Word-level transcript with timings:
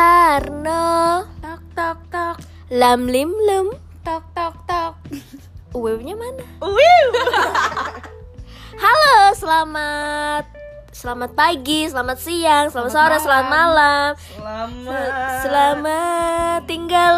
Harno 0.00 1.28
Tok 1.44 1.60
tok 1.76 1.98
tok 2.08 2.36
Lam 2.72 3.04
lim 3.04 3.36
lum 3.36 3.68
tok 4.00 4.24
tok 4.32 4.56
tok. 4.64 4.96
Uwewnya 5.76 6.16
mana? 6.16 6.40
Wiu. 6.64 7.04
Halo 8.80 9.36
selamat 9.36 10.48
Selamat 10.96 11.36
pagi, 11.36 11.84
selamat 11.84 12.16
siang, 12.16 12.72
selamat, 12.72 12.92
sore, 12.96 13.20
Selamat 13.20 13.24
selamat 13.28 13.52
malam. 13.52 14.08
malam 14.40 14.68
Selamat. 14.80 15.12
Selamat 15.44 16.60
tinggal 16.64 17.14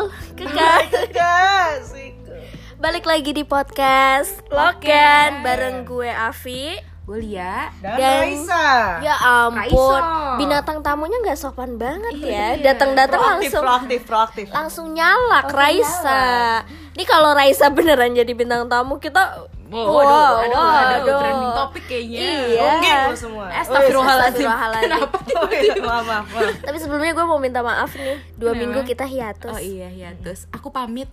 Kasihku. 1.15 2.35
Balik 2.83 3.07
lagi 3.07 3.31
di 3.31 3.47
podcast 3.47 4.43
Loken 4.51 5.47
Bareng 5.47 5.87
gue 5.87 6.11
Avi 6.11 6.92
Bulia 7.03 7.67
Dan, 7.79 7.99
Dan- 7.99 8.21
Raisa. 8.23 8.67
Ya 9.03 9.15
ampun. 9.19 10.03
Binatang 10.39 10.81
tamunya 10.81 11.19
gak 11.21 11.35
sopan 11.35 11.75
banget 11.75 12.15
ya 12.17 12.55
Iya. 12.55 12.73
Datang-datang 12.73 13.19
langsung 13.19 13.59
proaktif, 13.61 14.01
proaktif. 14.07 14.47
langsung 14.49 14.87
nyalak 14.93 15.51
Raisa. 15.51 16.63
Ini 16.95 17.05
kalau 17.05 17.35
Raisa 17.35 17.67
beneran 17.69 18.15
jadi 18.15 18.31
bintang 18.31 18.71
tamu 18.71 18.97
kita 18.97 19.51
Wow, 19.73 19.89
wow, 19.89 20.05
aduh, 20.05 20.05
aduh, 20.05 20.53
wow, 20.53 20.69
aduh, 20.69 20.93
aduh. 21.01 21.19
trending 21.25 21.53
topik 21.57 21.85
kayaknya. 21.89 22.21
Iya. 22.21 22.61
Oke, 22.77 22.93
lu 22.93 23.17
semua. 23.17 23.47
Astagfirullahaladzim. 23.57 24.45
Astagfirullahaladzim. 24.45 24.91
Kenapa? 24.93 25.17
Oh 25.43 25.49
iya, 25.49 25.75
maaf, 25.81 26.05
maaf, 26.05 26.27
maaf. 26.29 26.55
Tapi 26.61 26.77
sebelumnya 26.77 27.13
gue 27.17 27.27
mau 27.27 27.41
minta 27.41 27.61
maaf 27.65 27.91
nih. 27.97 28.21
Dua 28.37 28.53
Kenapa? 28.53 28.61
minggu 28.61 28.81
kita 28.85 29.05
hiatus. 29.09 29.57
Oh 29.57 29.59
iya. 29.59 30.13
Terus 30.21 30.45
aku 30.53 30.69
pamit. 30.69 31.09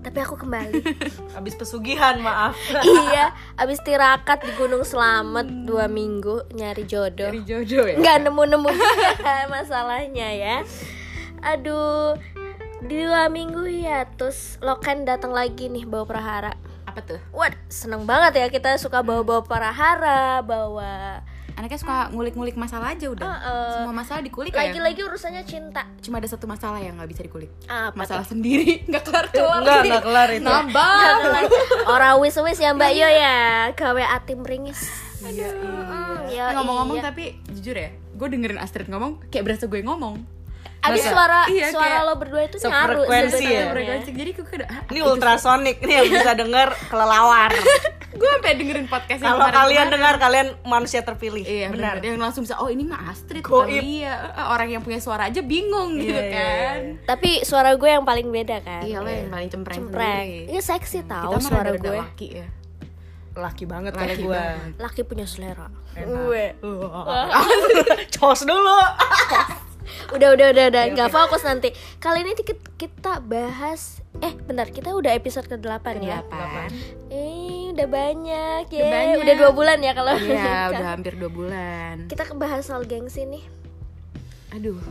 Tapi 0.00 0.18
aku 0.24 0.34
kembali. 0.40 0.80
Habis 1.36 1.54
pesugihan, 1.60 2.16
maaf. 2.24 2.56
iya, 3.12 3.36
abis 3.60 3.84
tirakat 3.84 4.48
di 4.48 4.52
Gunung 4.56 4.80
Slamet 4.80 5.68
dua 5.68 5.92
minggu 5.92 6.48
nyari 6.56 6.88
jodoh. 6.88 7.28
Dari 7.28 7.44
jodoh 7.44 7.84
ya. 7.84 8.00
Nggak 8.00 8.16
nemu-nemu 8.24 8.68
masalahnya 9.52 10.28
ya. 10.32 10.56
Aduh, 11.44 12.16
dua 12.80 13.28
minggu 13.28 13.60
hiatus. 13.68 14.56
Loken 14.64 15.04
datang 15.04 15.36
lagi 15.36 15.68
nih 15.68 15.84
bawa 15.84 16.08
prahara. 16.08 16.69
Apa 16.90 17.00
tuh? 17.00 17.20
Wah, 17.30 17.50
seneng 17.66 18.02
banget 18.02 18.32
ya 18.36 18.46
kita 18.50 18.74
suka 18.76 19.00
bawa-bawa 19.00 19.46
prahara, 19.46 20.42
bawa 20.42 21.22
Anaknya 21.50 21.76
suka 21.76 22.08
ngulik-ngulik 22.08 22.56
masalah 22.56 22.96
aja 22.96 23.12
udah. 23.12 23.20
Heeh. 23.20 23.72
Semua 23.76 23.92
masalah 23.92 24.24
dikulik 24.24 24.48
lagi-lagi 24.48 25.04
urusannya 25.04 25.44
cinta. 25.44 25.84
Cuma 26.00 26.16
ada 26.16 26.24
satu 26.24 26.48
masalah 26.48 26.80
yang 26.80 26.96
nggak 26.96 27.10
bisa 27.12 27.20
dikulik. 27.20 27.52
Apa 27.68 27.92
Masalah 27.92 28.24
sendiri 28.24 28.80
nggak 28.88 29.04
kelar 29.04 29.28
kelar. 29.28 29.60
Enggak, 29.60 29.80
enggak 29.84 30.04
kelar 30.08 30.28
itu. 30.32 30.46
Nambah. 30.48 31.04
Orang 31.84 32.16
wis-wis 32.24 32.56
ya 32.56 32.72
Mbak 32.72 32.92
Yo 32.96 33.08
ya, 33.12 33.38
gawe 33.76 34.04
atim 34.08 34.40
ringis. 34.40 34.88
Iya, 35.20 35.52
Hmm, 35.52 36.32
iya. 36.32 36.32
ya, 36.32 36.44
Eh, 36.48 36.52
Ngomong-ngomong 36.56 36.96
iya. 36.96 37.04
tapi 37.04 37.36
jujur 37.52 37.76
ya, 37.76 37.92
gue 37.92 38.26
dengerin 38.32 38.56
Astrid 38.56 38.88
ngomong 38.88 39.20
kayak 39.28 39.44
berasa 39.44 39.68
gue 39.68 39.84
ngomong. 39.84 40.16
Abis 40.80 41.02
Masa? 41.02 41.12
suara 41.12 41.38
Iya, 41.44 41.66
suara 41.68 41.84
kayak 41.86 42.02
lo 42.02 42.14
berdua 42.16 42.40
itu 42.42 42.56
nyaru 42.58 43.00
sebenarnya. 43.04 43.28
ya? 43.52 43.64
Frekuensi. 43.68 44.10
Jadi 44.10 44.30
gue 44.32 44.44
kayak 44.44 44.64
ah, 44.64 44.80
Ini 44.88 45.00
ultrasonik 45.02 45.76
nih 45.78 45.94
yang 45.94 46.08
bisa 46.10 46.30
denger 46.32 46.68
kelelawar. 46.88 47.52
gue 48.20 48.28
sampai 48.30 48.52
dengerin 48.52 48.86
podcast 48.86 49.20
Kalau 49.20 49.46
kalian 49.46 49.86
dengar 49.88 50.14
kalian 50.16 50.48
manusia 50.62 51.00
terpilih. 51.00 51.40
Iya 51.40 51.68
benar. 51.68 52.00
benar. 52.00 52.08
Yang 52.08 52.18
langsung 52.18 52.42
bisa 52.42 52.56
oh 52.56 52.66
ini 52.66 52.82
mah 52.82 53.00
Astrid 53.06 53.44
Goib. 53.44 53.68
dia. 53.76 54.14
Eh, 54.30 54.46
Orang 54.46 54.68
yang 54.68 54.80
punya 54.80 54.98
suara 54.98 55.28
aja 55.28 55.40
bingung 55.40 55.94
gitu 55.94 56.10
Iya, 56.10 56.24
iya, 56.24 56.32
kan. 56.32 56.78
Tapi 57.06 57.44
suara 57.44 57.76
gue 57.76 57.90
yang 57.90 58.04
paling 58.04 58.28
beda 58.28 58.56
kan. 58.60 58.80
Iya 58.80 58.98
lo 58.98 59.08
yang 59.08 59.28
paling 59.28 59.48
cempreng, 59.48 59.78
Cempreng. 59.84 60.26
Ini 60.48 60.60
seksi 60.60 61.04
tahu 61.04 61.32
Kita 61.34 61.38
mah 61.38 61.50
suara 61.50 61.70
gue. 61.70 61.96
laki 61.98 62.28
ya. 62.34 62.46
Laki 63.30 63.64
banget 63.64 63.92
kalau 63.94 64.08
Laki 64.10 64.24
gue. 64.24 64.42
Laki 64.76 65.00
punya 65.04 65.24
selera. 65.24 65.68
Gue. 65.94 66.56
Cos 68.16 68.42
dulu. 68.42 68.78
Udah 70.10 70.28
udah 70.34 70.46
udah 70.52 70.64
udah 70.72 70.82
nggak 70.94 71.10
fokus 71.10 71.42
nanti. 71.46 71.70
Kali 72.02 72.22
ini 72.24 72.32
kita, 72.36 72.56
kita 72.76 73.20
bahas 73.22 74.00
eh 74.20 74.34
bentar 74.34 74.68
kita 74.68 74.90
udah 74.92 75.14
episode 75.14 75.46
ke-8 75.46 75.86
ya. 76.02 76.20
Delapan. 76.26 76.70
Eh, 77.08 77.70
udah 77.72 77.86
banyak 77.86 78.64
ya. 78.68 78.82
Udah 78.82 78.92
banyak. 78.92 79.16
Udah 79.22 79.34
dua 79.38 79.50
bulan 79.54 79.78
ya 79.80 79.92
kalau 79.94 80.12
Iya 80.18 80.54
udah 80.74 80.86
hampir 80.92 81.14
dua 81.16 81.30
bulan. 81.30 81.94
Kita 82.10 82.26
bahas 82.34 82.66
soal 82.66 82.84
gengsi 82.84 83.24
nih. 83.24 83.44
Aduh, 84.50 84.82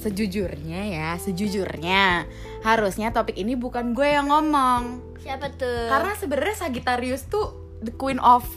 sejujurnya 0.00 0.88
ya, 0.88 1.08
sejujurnya 1.20 2.24
harusnya 2.64 3.12
topik 3.12 3.36
ini 3.36 3.52
bukan 3.60 3.92
gue 3.92 4.08
yang 4.08 4.32
ngomong. 4.32 5.04
Siapa 5.20 5.52
tuh? 5.52 5.92
Karena 5.92 6.16
sebenarnya 6.16 6.56
Sagittarius 6.56 7.28
tuh 7.28 7.52
the 7.84 7.92
queen 7.92 8.16
of 8.24 8.48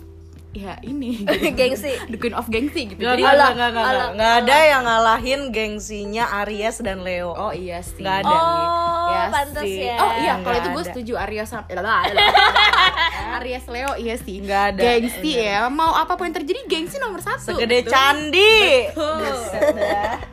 ya 0.56 0.80
ini 0.82 1.28
Gengsi. 1.60 2.00
the 2.08 2.16
queen 2.16 2.32
of 2.32 2.48
gengsi 2.48 2.88
gitu. 2.88 2.96
Enggak, 2.98 3.12
Jadi 3.12 3.22
enggak, 3.22 3.36
Alah, 3.36 3.50
enggak, 3.52 3.70
enggak, 3.70 3.86
alah, 3.86 4.08
enggak 4.10 4.34
ada 4.40 4.58
yang 4.64 4.84
ngalahin 4.84 5.42
gengsinya 5.52 6.24
Aries 6.42 6.78
dan 6.80 7.04
Leo. 7.04 7.30
oh 7.30 7.52
iya 7.52 7.84
sih. 7.84 8.00
Nggak 8.00 8.18
ada. 8.24 8.32
Oh, 8.32 9.06
Ya 9.06 9.22
pantas 9.30 9.64
sih. 9.64 9.84
ya. 9.84 9.98
Oh 9.98 10.12
iya, 10.16 10.34
kalau 10.36 10.48
Nggak 10.48 10.56
itu 10.58 10.70
gue 10.72 10.84
setuju 10.88 11.14
Aries 11.20 11.48
sama 11.48 11.68
Aries 13.38 13.66
Leo 13.68 13.92
iya 13.96 14.16
sih. 14.16 14.36
Nggak 14.40 14.64
ada. 14.72 14.82
Gengsi 14.82 15.32
ya. 15.36 15.68
Mau 15.68 15.92
apa 15.92 16.16
pun 16.16 16.26
yang 16.26 16.36
terjadi 16.36 16.62
gengsi 16.66 16.98
nomor 16.98 17.20
satu. 17.20 17.52
Segede 17.52 17.84
Betul. 17.84 17.92
candi. 17.92 18.56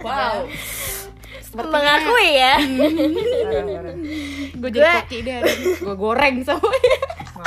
Wow. 0.01 0.47
Mengakui 1.53 2.29
ya. 2.33 2.55
Gue 4.57 4.71
jadi 4.71 4.89
koki 5.03 5.19
deh. 5.21 5.39
Gue 5.77 5.95
goreng 5.95 6.41
semuanya. 6.41 6.97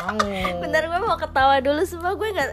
Mau. 0.05 0.61
Bentar 0.61 0.85
gue 0.85 0.99
mau 1.01 1.17
ketawa 1.17 1.57
dulu 1.57 1.81
semua 1.81 2.13
gue 2.13 2.29
nggak. 2.29 2.51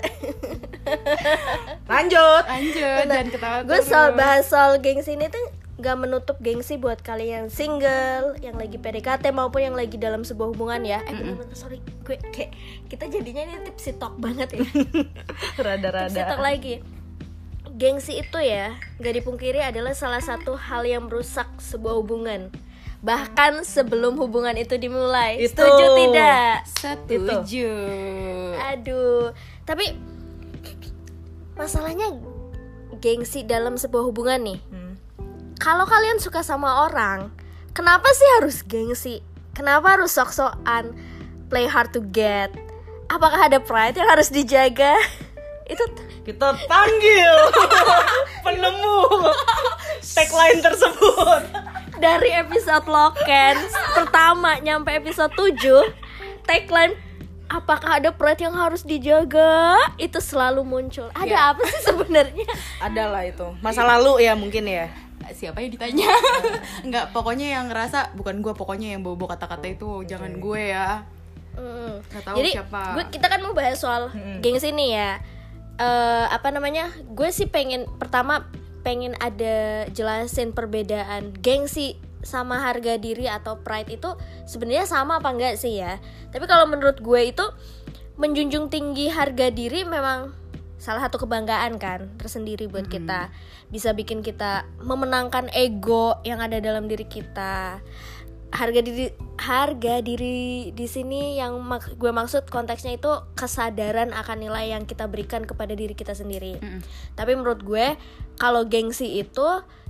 Lanjut. 1.92 2.44
Lanjut, 2.48 3.04
jangan 3.04 3.28
ketawa. 3.28 3.58
gue 3.68 3.80
soal 3.84 4.08
bahas 4.16 4.48
soal 4.48 4.80
gengsi 4.80 5.14
ini 5.14 5.28
tuh 5.28 5.44
gak 5.82 5.98
menutup 5.98 6.38
gengsi 6.38 6.78
buat 6.78 7.02
kalian 7.02 7.44
yang 7.44 7.48
single, 7.50 8.38
yang 8.38 8.54
lagi 8.54 8.78
PDKT 8.78 9.34
maupun 9.34 9.66
yang 9.66 9.74
lagi 9.74 9.98
dalam 9.98 10.22
sebuah 10.22 10.54
hubungan 10.54 10.78
ya. 10.86 11.02
Eh 11.02 11.12
bener-bener 11.12 11.58
sorry, 11.58 11.82
gue 12.06 12.16
kayak 12.30 12.54
kita 12.86 13.10
jadinya 13.10 13.42
ini 13.50 13.66
tipsy 13.66 13.92
talk 13.98 14.14
banget 14.22 14.54
ya. 14.54 14.62
tipsy 14.62 14.94
talk 15.02 15.58
Rada-rada. 15.58 16.38
lagi. 16.38 16.78
Gengsi 17.72 18.22
itu 18.22 18.38
ya, 18.38 18.78
gak 19.02 19.14
dipungkiri 19.16 19.58
adalah 19.58 19.90
salah 19.96 20.22
satu 20.22 20.54
hal 20.54 20.86
yang 20.86 21.10
merusak 21.10 21.50
sebuah 21.58 21.98
hubungan. 21.98 22.54
Bahkan 23.02 23.66
sebelum 23.66 24.14
hubungan 24.14 24.54
itu 24.54 24.78
dimulai. 24.78 25.42
Itu. 25.42 25.58
Setuju 25.58 25.84
tidak? 25.98 26.54
Setuju. 26.78 27.70
Aduh, 28.72 29.34
tapi 29.66 29.98
masalahnya 31.58 32.14
gengsi 33.02 33.42
dalam 33.42 33.74
sebuah 33.74 34.06
hubungan 34.06 34.40
nih. 34.46 34.60
Hmm. 34.70 34.94
Kalau 35.58 35.82
kalian 35.86 36.22
suka 36.22 36.46
sama 36.46 36.86
orang, 36.86 37.34
kenapa 37.74 38.06
sih 38.14 38.28
harus 38.38 38.62
gengsi? 38.62 39.18
Kenapa 39.52 39.98
harus 39.98 40.14
sok-sokan 40.14 40.94
play 41.50 41.66
hard 41.66 41.90
to 41.90 42.00
get? 42.14 42.54
Apakah 43.10 43.50
ada 43.50 43.58
pride 43.58 43.98
yang 43.98 44.08
harus 44.08 44.30
dijaga? 44.30 44.96
Itu 45.72 45.84
Kita 46.22 46.54
panggil 46.70 47.34
penemu 48.46 48.98
tagline 50.14 50.62
tersebut. 50.62 51.42
Dari 52.02 52.34
episode 52.34 52.82
Loken 52.84 53.56
pertama 53.94 54.58
nyampe 54.58 54.90
episode 54.90 55.30
7 55.32 55.86
tagline 56.42 56.98
apakah 57.46 58.00
ada 58.00 58.10
pride 58.10 58.42
yang 58.42 58.56
harus 58.56 58.82
dijaga? 58.82 59.76
Itu 59.94 60.18
selalu 60.18 60.64
muncul. 60.64 61.12
Ada 61.12 61.28
Ya. 61.28 61.40
apa 61.52 61.62
sih 61.68 61.84
sebenarnya? 61.84 62.48
Adalah 62.80 63.22
itu. 63.22 63.44
Masa 63.60 63.84
lalu 63.84 64.24
ya 64.24 64.32
mungkin 64.32 64.64
ya. 64.64 64.88
Siapa 65.30 65.60
yang 65.60 65.70
ditanya? 65.70 66.08
Enggak, 66.88 67.12
pokoknya 67.12 67.60
yang 67.60 67.68
ngerasa 67.68 68.16
bukan 68.16 68.40
gue, 68.40 68.52
pokoknya 68.52 68.96
yang 68.96 69.04
bawa-bawa 69.04 69.36
kata-kata 69.36 69.68
itu 69.68 70.00
jangan 70.02 70.32
gue 70.34 70.62
ya. 70.72 71.04
Mm. 71.54 72.00
Nggak 72.02 72.22
tahu 72.24 72.36
Jadi 72.40 72.50
siapa. 72.56 72.82
gue 72.96 73.04
kita 73.12 73.26
kan 73.28 73.40
mau 73.44 73.52
bahas 73.52 73.76
soal 73.76 74.08
gengsi 74.40 74.72
nih 74.72 74.90
ya. 74.96 75.10
Eh 75.76 76.26
apa 76.26 76.48
namanya? 76.48 76.88
Gue 77.06 77.28
sih 77.30 77.44
pengen 77.44 77.84
pertama 78.00 78.48
pengen 78.82 79.14
ada 79.18 79.86
jelasin 79.90 80.50
perbedaan 80.54 81.34
gengsi 81.42 81.98
sama 82.22 82.62
harga 82.62 82.98
diri 82.98 83.26
atau 83.26 83.58
pride 83.62 83.98
itu 83.98 84.14
sebenarnya 84.46 84.86
sama 84.86 85.18
apa 85.18 85.30
enggak 85.34 85.54
sih 85.58 85.82
ya? 85.82 85.98
Tapi 86.30 86.46
kalau 86.46 86.70
menurut 86.70 87.02
gue 87.02 87.34
itu 87.34 87.46
menjunjung 88.18 88.70
tinggi 88.70 89.10
harga 89.10 89.50
diri 89.50 89.82
memang 89.82 90.30
salah 90.78 91.06
satu 91.06 91.22
kebanggaan 91.26 91.78
kan 91.78 92.10
tersendiri 92.18 92.66
buat 92.66 92.86
kita. 92.90 93.30
Bisa 93.70 93.94
bikin 93.94 94.22
kita 94.22 94.66
memenangkan 94.82 95.50
ego 95.54 96.18
yang 96.26 96.42
ada 96.42 96.58
dalam 96.58 96.86
diri 96.90 97.06
kita 97.06 97.82
harga 98.52 98.80
diri 98.84 99.08
harga 99.40 100.04
diri 100.04 100.70
di 100.76 100.86
sini 100.86 101.40
yang 101.40 101.58
mak- 101.64 101.96
gue 101.96 102.12
maksud 102.12 102.46
konteksnya 102.52 102.94
itu 102.94 103.10
kesadaran 103.34 104.12
akan 104.12 104.38
nilai 104.38 104.70
yang 104.70 104.84
kita 104.84 105.08
berikan 105.08 105.42
kepada 105.42 105.72
diri 105.72 105.96
kita 105.96 106.12
sendiri. 106.12 106.60
Tapi 107.16 107.32
menurut 107.34 107.64
gue 107.64 107.96
kalau 108.36 108.68
gengsi 108.68 109.18
itu 109.24 109.48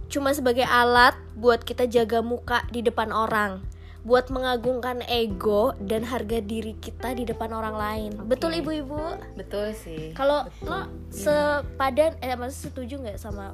cuma 0.09 0.31
sebagai 0.33 0.65
alat 0.65 1.19
buat 1.35 1.67
kita 1.67 1.91
jaga 1.91 2.23
muka 2.23 2.63
di 2.71 2.87
depan 2.87 3.11
orang, 3.11 3.65
buat 4.07 4.31
mengagungkan 4.31 5.03
ego 5.11 5.75
dan 5.83 6.07
harga 6.07 6.39
diri 6.39 6.79
kita 6.79 7.13
di 7.19 7.27
depan 7.27 7.51
orang 7.51 7.75
lain. 7.75 8.11
Betul 8.31 8.63
ibu-ibu? 8.63 9.19
Betul 9.35 9.75
sih. 9.75 10.15
Kalau 10.15 10.47
lo 10.63 10.87
sepadan 11.11 12.15
eh 12.23 12.33
setuju 12.49 13.03
nggak 13.03 13.19
sama 13.19 13.53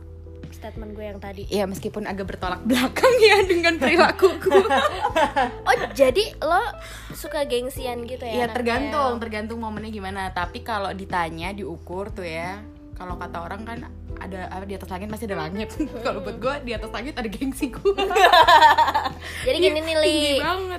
statement 0.53 0.93
gue 0.97 1.05
yang 1.05 1.19
tadi. 1.21 1.45
Ya 1.50 1.65
meskipun 1.65 2.09
agak 2.09 2.35
bertolak 2.35 2.62
belakang 2.65 3.15
ya 3.21 3.45
dengan 3.45 3.77
perilakuku. 3.77 4.50
Oh 5.39 5.75
jadi 5.95 6.35
lo 6.41 6.62
suka 7.12 7.45
gengsian 7.45 8.06
gitu 8.09 8.25
ya 8.25 8.33
ya 8.33 8.37
anaknya? 8.47 8.55
tergantung 8.56 9.12
tergantung 9.21 9.59
momennya 9.61 9.93
gimana. 9.93 10.33
Tapi 10.33 10.65
kalau 10.65 10.91
ditanya 10.93 11.53
diukur 11.53 12.11
tuh 12.11 12.27
ya 12.27 12.59
kalau 12.99 13.15
kata 13.15 13.39
orang 13.39 13.62
kan 13.62 13.79
ada 14.19 14.50
apa 14.50 14.67
di 14.67 14.75
atas 14.75 14.91
langit 14.91 15.06
masih 15.06 15.31
ada 15.31 15.47
langit. 15.47 15.71
Kalau 16.05 16.19
buat 16.27 16.37
gue 16.43 16.55
di 16.67 16.73
atas 16.75 16.91
langit 16.91 17.15
ada 17.15 17.31
gengsiku 17.31 17.95
jadi 19.47 19.56
gini 19.62 19.79
nih 19.79 19.97
li 20.03 20.19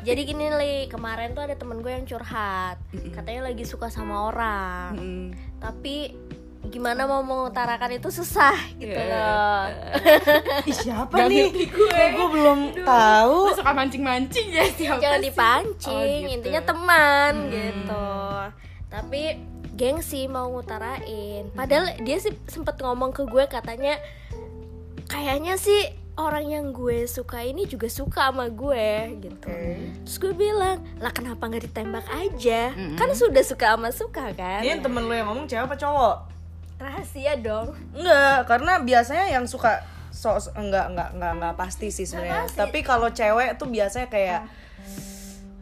jadi 0.03 0.21
gini 0.27 0.45
li 0.51 0.73
kemarin 0.91 1.31
tuh 1.31 1.47
ada 1.47 1.55
temen 1.55 1.79
gue 1.79 1.91
yang 1.95 2.03
curhat. 2.03 2.75
Katanya 3.15 3.47
lagi 3.47 3.63
suka 3.63 3.87
sama 3.87 4.27
orang. 4.27 4.91
Mm. 4.99 5.27
tapi 5.59 6.15
gimana 6.69 7.03
mau 7.03 7.19
mengutarakan 7.19 7.91
itu 7.93 8.09
susah 8.09 8.53
gitu 8.75 8.93
Iya. 8.93 9.09
loh 9.09 9.61
Ih, 10.69 10.75
siapa 10.75 11.11
Gak 11.11 11.27
nih? 11.27 11.49
gue. 11.65 11.89
Kok 11.89 12.07
gue 12.11 12.27
belum 12.31 12.59
tahu. 12.79 13.37
Lu 13.43 13.53
suka 13.53 13.71
mancing-mancing 13.71 14.47
ya 14.47 14.63
siapa 14.69 14.97
jangan 14.99 15.19
sih? 15.19 15.25
dipancing 15.27 15.93
Oh, 16.15 16.23
gitu. 16.23 16.33
intinya 16.35 16.61
teman 16.63 17.33
gitu 17.49 18.07
tapi 18.85 19.21
gengsi 19.71 20.25
mau 20.25 20.49
ngutarain 20.49 21.47
padahal 21.51 21.93
dia 21.99 22.17
sih 22.17 22.33
sempet 22.45 22.77
ngomong 22.77 23.09
ke 23.09 23.23
gue 23.23 23.45
katanya 23.45 23.95
kayaknya 25.05 25.55
sih 25.55 25.87
orang 26.15 26.45
yang 26.45 26.65
gue 26.69 27.05
suka 27.05 27.39
ini 27.41 27.63
juga 27.63 27.87
suka 27.87 28.27
sama 28.27 28.49
gue 28.49 28.89
gitu 29.19 29.39
terus 30.01 30.15
gue 30.17 30.33
bilang 30.33 30.81
lah 30.97 31.09
kenapa 31.09 31.47
nggak 31.47 31.63
ditembak 31.65 32.03
aja 32.11 32.73
kan 32.93 33.09
sudah 33.11 33.39
suka 33.41 33.71
sama 33.71 33.89
suka 33.89 34.33
kan 34.33 34.59
Ini 34.59 34.79
temen 34.79 34.99
lu 35.01 35.13
yang 35.13 35.27
ngomong 35.27 35.45
cewek 35.45 35.63
apa 35.63 35.75
cowok? 35.75 36.15
Rahasia 36.79 37.35
dong 37.37 37.75
Enggak, 37.91 38.47
karena 38.47 38.79
biasanya 38.79 39.25
yang 39.29 39.45
suka 39.45 39.83
so, 40.09 40.39
so- 40.39 40.55
enggak 40.55 40.89
enggak 40.89 41.09
enggak 41.13 41.31
enggak 41.37 41.55
pasti 41.59 41.91
sih 41.93 42.07
sebenarnya. 42.07 42.49
Tapi 42.49 42.79
kalau 42.81 43.11
cewek 43.11 43.59
tuh 43.59 43.67
biasanya 43.69 44.07
kayak 44.09 44.41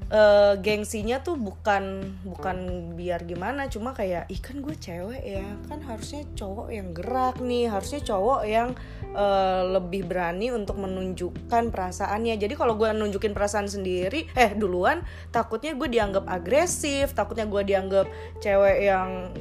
eh, 0.07 0.53
gengsinya 0.63 1.19
tuh 1.19 1.35
bukan 1.35 2.15
bukan 2.23 2.57
biar 2.95 3.27
gimana, 3.27 3.67
cuma 3.67 3.91
kayak 3.91 4.31
ih 4.31 4.39
kan 4.39 4.63
gue 4.63 4.71
cewek 4.71 5.19
ya, 5.19 5.43
kan 5.67 5.83
harusnya 5.83 6.23
cowok 6.31 6.71
yang 6.71 6.95
gerak 6.95 7.43
nih, 7.43 7.67
harusnya 7.67 7.99
cowok 7.99 8.41
yang 8.47 8.71
eh, 9.11 9.61
lebih 9.67 10.07
berani 10.07 10.47
untuk 10.55 10.79
menunjukkan 10.79 11.75
perasaannya. 11.75 12.39
Jadi 12.39 12.55
kalau 12.55 12.79
gue 12.79 12.87
nunjukin 12.95 13.35
perasaan 13.35 13.67
sendiri, 13.67 14.31
eh 14.31 14.55
duluan, 14.55 15.03
takutnya 15.35 15.75
gue 15.75 15.91
dianggap 15.91 16.23
agresif, 16.23 17.11
takutnya 17.11 17.43
gue 17.43 17.67
dianggap 17.67 18.07
cewek 18.39 18.77
yang 18.87 19.35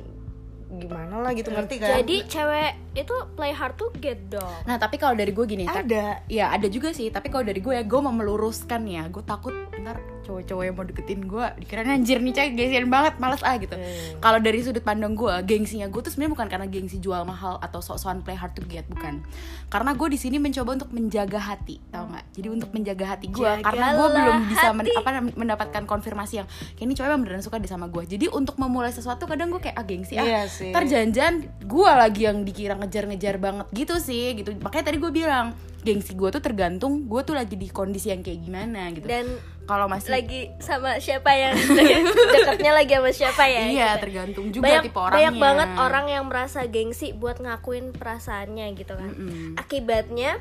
gimana 0.66 1.22
lah 1.22 1.30
gitu 1.30 1.54
ngerti 1.54 1.78
kan? 1.78 2.02
jadi 2.02 2.16
cewek 2.26 2.70
itu 2.98 3.14
play 3.38 3.54
hard 3.54 3.78
to 3.78 3.86
get 4.02 4.18
dong 4.26 4.50
Nah 4.66 4.80
tapi 4.82 4.98
kalau 4.98 5.14
dari 5.14 5.30
gue 5.30 5.46
gini 5.46 5.62
Ada. 5.62 6.26
Ya 6.26 6.50
ada 6.50 6.66
juga 6.66 6.90
sih 6.90 7.06
Tapi 7.12 7.28
kalau 7.30 7.44
dari 7.46 7.60
gue 7.62 7.70
ya 7.76 7.84
Gue 7.84 8.00
mau 8.02 8.10
meluruskan 8.10 8.82
ya 8.88 9.06
Gue 9.06 9.22
takut 9.22 9.52
ntar 9.78 10.00
cowok-cowok 10.26 10.62
yang 10.66 10.74
mau 10.74 10.82
deketin 10.82 11.22
gue 11.24 11.46
Dikira 11.62 11.86
anjir 11.86 12.18
nih 12.18 12.34
cewek 12.34 12.50
gengsian 12.58 12.90
banget 12.90 13.14
Males 13.22 13.42
ah 13.46 13.54
gitu. 13.56 13.78
Kalau 14.18 14.38
dari 14.42 14.58
sudut 14.60 14.82
pandang 14.82 15.14
gue 15.14 15.30
Gengsinya 15.46 15.86
gue 15.86 16.00
tuh 16.02 16.10
sebenarnya 16.10 16.32
bukan 16.34 16.46
karena 16.50 16.66
gengsi 16.66 16.98
jual 16.98 17.22
mahal 17.22 17.62
Atau 17.62 17.78
sok-sokan 17.78 18.26
play 18.26 18.34
hard 18.34 18.58
to 18.58 18.66
get 18.66 18.82
Bukan. 18.90 19.22
Karena 19.70 19.94
gue 19.94 20.08
di 20.10 20.18
sini 20.18 20.42
mencoba 20.42 20.82
untuk 20.82 20.90
menjaga 20.90 21.38
hati 21.38 21.78
Tau 21.94 22.10
gak? 22.10 22.26
Jadi 22.34 22.48
untuk 22.50 22.74
menjaga 22.74 23.14
hati 23.14 23.30
gue 23.30 23.50
Karena 23.62 23.94
gue 23.94 24.08
belum 24.10 24.36
bisa 24.50 24.68
men- 24.74 24.90
apa, 24.98 25.10
mendapatkan 25.38 25.82
konfirmasi 25.86 26.42
yang 26.42 26.48
Kayak 26.74 26.82
ini 26.82 26.92
cowok 26.98 27.06
emang 27.06 27.22
beneran 27.22 27.42
suka 27.46 27.56
deh 27.62 27.70
sama 27.70 27.86
gue 27.86 28.02
Jadi 28.04 28.26
untuk 28.26 28.58
memulai 28.58 28.90
sesuatu 28.90 29.30
kadang 29.30 29.54
gue 29.54 29.62
kayak 29.62 29.78
ah 29.78 29.84
gengsi 29.86 30.18
ah. 30.18 30.26
Iya 30.26 30.42
sih. 30.50 30.74
Ntar 30.74 30.84
jangan-jangan 30.90 31.34
gue 31.62 31.90
lagi 31.92 32.22
yang 32.26 32.42
dikira 32.42 32.74
ngejar-ngejar 32.74 33.36
banget 33.38 33.66
gitu 33.70 33.94
sih 34.02 34.34
gitu. 34.34 34.50
Makanya 34.58 34.90
tadi 34.90 34.98
gue 34.98 35.12
bilang 35.12 35.54
gengsi 35.86 36.18
gue 36.18 36.28
tuh 36.34 36.42
tergantung 36.42 37.06
gue 37.06 37.22
tuh 37.22 37.38
lagi 37.38 37.54
di 37.54 37.70
kondisi 37.70 38.10
yang 38.10 38.24
kayak 38.24 38.42
gimana 38.42 38.90
gitu. 38.90 39.06
Dan 39.06 39.55
kalau 39.66 39.86
masih 39.86 40.10
lagi 40.12 40.40
sama 40.56 40.96
siapa 40.96 41.28
yang 41.28 41.54
dekatnya 42.32 42.72
lagi 42.72 42.92
sama 42.94 43.10
siapa 43.10 43.42
ya 43.44 43.62
iya 43.66 43.88
gitu. 43.92 44.02
tergantung 44.02 44.46
juga 44.48 44.64
banyak 44.64 44.82
tipe 44.84 44.96
orangnya 44.96 45.18
banyak 45.18 45.34
banget 45.36 45.68
orang 45.76 46.06
yang 46.08 46.24
merasa 46.24 46.60
gengsi 46.64 47.10
buat 47.12 47.36
ngakuin 47.36 47.90
perasaannya 47.90 48.66
gitu 48.74 48.94
kan 48.94 49.10
Mm-mm. 49.10 49.54
akibatnya 49.56 50.38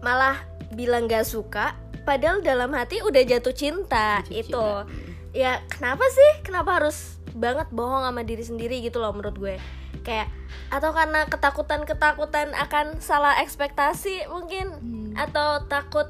malah 0.00 0.40
bilang 0.70 1.06
gak 1.06 1.22
suka 1.22 1.76
padahal 2.02 2.40
dalam 2.40 2.72
hati 2.72 2.98
udah 3.00 3.22
jatuh 3.22 3.52
cinta 3.52 4.24
Jatuh 4.24 4.34
itu 4.34 4.64
cinta. 4.82 4.90
ya 5.32 5.52
kenapa 5.68 6.02
sih 6.08 6.30
kenapa 6.42 6.70
harus 6.76 6.98
banget 7.32 7.68
bohong 7.70 8.02
sama 8.02 8.22
diri 8.22 8.42
sendiri 8.42 8.80
gitu 8.80 8.98
loh 8.98 9.12
menurut 9.12 9.36
gue 9.36 9.56
kayak 10.02 10.26
atau 10.68 10.90
karena 10.90 11.24
ketakutan 11.24 11.84
ketakutan 11.84 12.50
akan 12.52 12.98
salah 12.98 13.38
ekspektasi 13.38 14.26
mungkin 14.26 14.66
Hmm. 14.74 15.14
atau 15.14 15.62
takut 15.66 16.08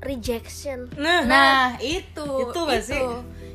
rejection 0.00 0.88
Nah, 0.96 1.20
nah 1.22 1.60
itu 1.78 2.24
Itu 2.48 2.60
gak 2.64 2.82
sih? 2.82 3.04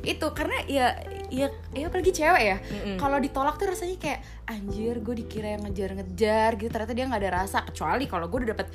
itu 0.05 0.27
karena 0.37 0.61
ya 0.69 0.93
ya 1.33 1.49
ya 1.73 1.89
apalagi 1.89 2.13
cewek 2.13 2.43
ya 2.45 2.57
kalau 2.95 3.17
ditolak 3.17 3.57
tuh 3.57 3.65
rasanya 3.65 3.97
kayak 3.97 4.21
anjir 4.45 5.01
gue 5.01 5.17
dikira 5.17 5.57
yang 5.57 5.65
ngejar-ngejar 5.65 6.53
gitu 6.55 6.69
ternyata 6.69 6.93
dia 6.93 7.09
nggak 7.09 7.21
ada 7.25 7.31
rasa 7.41 7.65
kecuali 7.65 8.05
kalau 8.05 8.29
gue 8.29 8.45
udah 8.45 8.51
dapet 8.53 8.69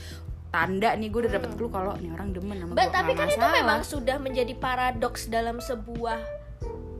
tanda 0.51 0.91
nih 0.91 1.07
gue 1.07 1.21
udah 1.23 1.33
dapet 1.33 1.51
clue 1.55 1.71
kalau 1.71 1.95
nih 1.95 2.11
orang 2.11 2.35
demen 2.35 2.59
sama 2.59 2.73
Ba, 2.75 2.83
gue 2.83 2.91
tapi 2.91 3.13
kan 3.15 3.31
itu 3.31 3.39
masalah. 3.39 3.55
memang 3.55 3.81
sudah 3.87 4.19
menjadi 4.19 4.55
paradoks 4.59 5.31
dalam 5.31 5.63
sebuah 5.63 6.19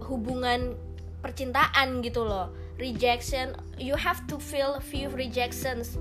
hubungan 0.07 0.79
percintaan 1.19 1.99
gitu 2.01 2.23
loh. 2.23 2.55
Rejection, 2.79 3.53
you 3.77 3.93
have 3.93 4.23
to 4.25 4.39
feel 4.39 4.79
few 4.81 5.11
rejections 5.11 5.99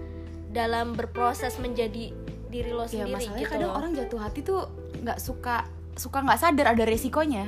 dalam 0.49 0.93
berproses 0.93 1.57
menjadi 1.57 2.13
diri 2.49 2.69
lo 2.69 2.83
ya 2.83 2.89
sendiri 3.05 3.13
masalahnya 3.13 3.39
gitu 3.39 3.51
kadang 3.51 3.69
loh. 3.69 3.77
orang 3.77 3.91
jatuh 3.93 4.19
hati 4.19 4.39
tuh 4.41 4.61
nggak 4.99 5.17
suka 5.17 5.55
suka 5.93 6.17
nggak 6.19 6.39
sadar 6.39 6.67
ada 6.67 6.83
resikonya 6.83 7.45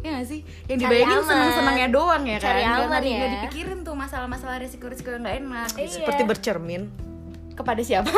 ya 0.00 0.10
gak 0.14 0.26
sih 0.26 0.40
yang 0.66 0.78
dibayangin 0.78 1.16
aman. 1.16 1.26
senang 1.26 1.50
senangnya 1.54 1.88
doang 1.88 2.22
ya 2.22 2.36
kan 2.36 2.44
Cari 2.46 2.60
Nggak- 2.62 2.76
aman 2.78 3.00
nggak 3.00 3.04
ya. 3.08 3.32
dipikirin 3.34 3.78
tuh 3.82 3.94
masalah-masalah 3.94 4.56
resiko-resiko 4.58 5.08
yang 5.10 5.22
nggak 5.22 5.36
enak 5.40 5.68
Iya. 5.74 5.88
seperti 5.90 6.22
bercermin. 6.22 6.82
Kepada 7.54 7.80
siapa? 7.80 8.10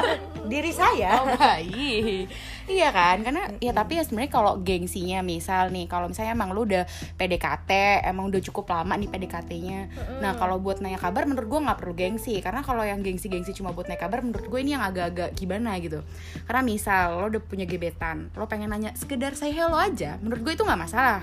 Diri 0.50 0.74
saya. 0.74 1.22
Oh 1.22 1.26
baik. 1.30 2.26
Iya 2.70 2.94
kan? 2.94 3.22
Karena 3.26 3.50
ya 3.58 3.74
tapi 3.74 3.98
ya 3.98 4.06
sebenarnya 4.06 4.30
kalau 4.30 4.52
gengsinya 4.62 5.26
Misal 5.26 5.74
nih 5.74 5.90
Kalau 5.90 6.06
misalnya 6.06 6.38
emang 6.38 6.54
lu 6.54 6.62
udah 6.70 6.86
PDKT 7.18 8.02
Emang 8.06 8.30
udah 8.30 8.38
cukup 8.46 8.70
lama 8.70 8.94
nih 8.94 9.10
PDKT-nya 9.10 9.80
Nah 10.22 10.38
kalau 10.38 10.62
buat 10.62 10.78
nanya 10.78 11.02
kabar 11.02 11.26
Menurut 11.26 11.50
gue 11.50 11.60
nggak 11.66 11.78
perlu 11.82 11.94
gengsi. 11.98 12.38
Karena 12.38 12.62
kalau 12.62 12.86
yang 12.86 13.02
gengsi-gengsi 13.02 13.58
cuma 13.58 13.74
buat 13.74 13.90
nanya 13.90 14.06
kabar 14.06 14.22
Menurut 14.22 14.46
gue 14.46 14.60
ini 14.62 14.78
yang 14.78 14.86
agak-agak 14.86 15.34
gimana 15.34 15.74
gitu. 15.82 16.06
Karena 16.46 16.62
misal 16.62 17.18
lo 17.18 17.26
udah 17.26 17.42
punya 17.42 17.66
gebetan 17.66 18.30
Lo 18.38 18.46
pengen 18.46 18.70
nanya 18.70 18.94
sekedar 18.94 19.34
say 19.34 19.50
hello 19.50 19.74
aja 19.74 20.22
Menurut 20.22 20.46
gue 20.46 20.52
itu 20.54 20.62
nggak 20.62 20.80
masalah. 20.80 21.18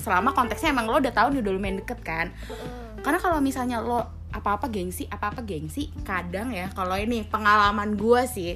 Selama 0.00 0.36
konteksnya 0.36 0.72
emang 0.72 0.88
lo 0.88 1.00
udah 1.00 1.12
tahu 1.12 1.32
nih 1.32 1.40
udah 1.44 1.52
lumayan 1.52 1.76
deket 1.80 2.00
kan. 2.04 2.32
Karena 3.00 3.16
kalau 3.20 3.40
misalnya 3.40 3.80
lo 3.80 4.19
apa-apa 4.30 4.70
gengsi 4.70 5.06
apa-apa 5.10 5.42
gengsi 5.42 5.90
kadang 6.02 6.54
ya 6.54 6.70
kalau 6.72 6.94
ini 6.94 7.26
pengalaman 7.26 7.98
gue 7.98 8.20
sih 8.30 8.52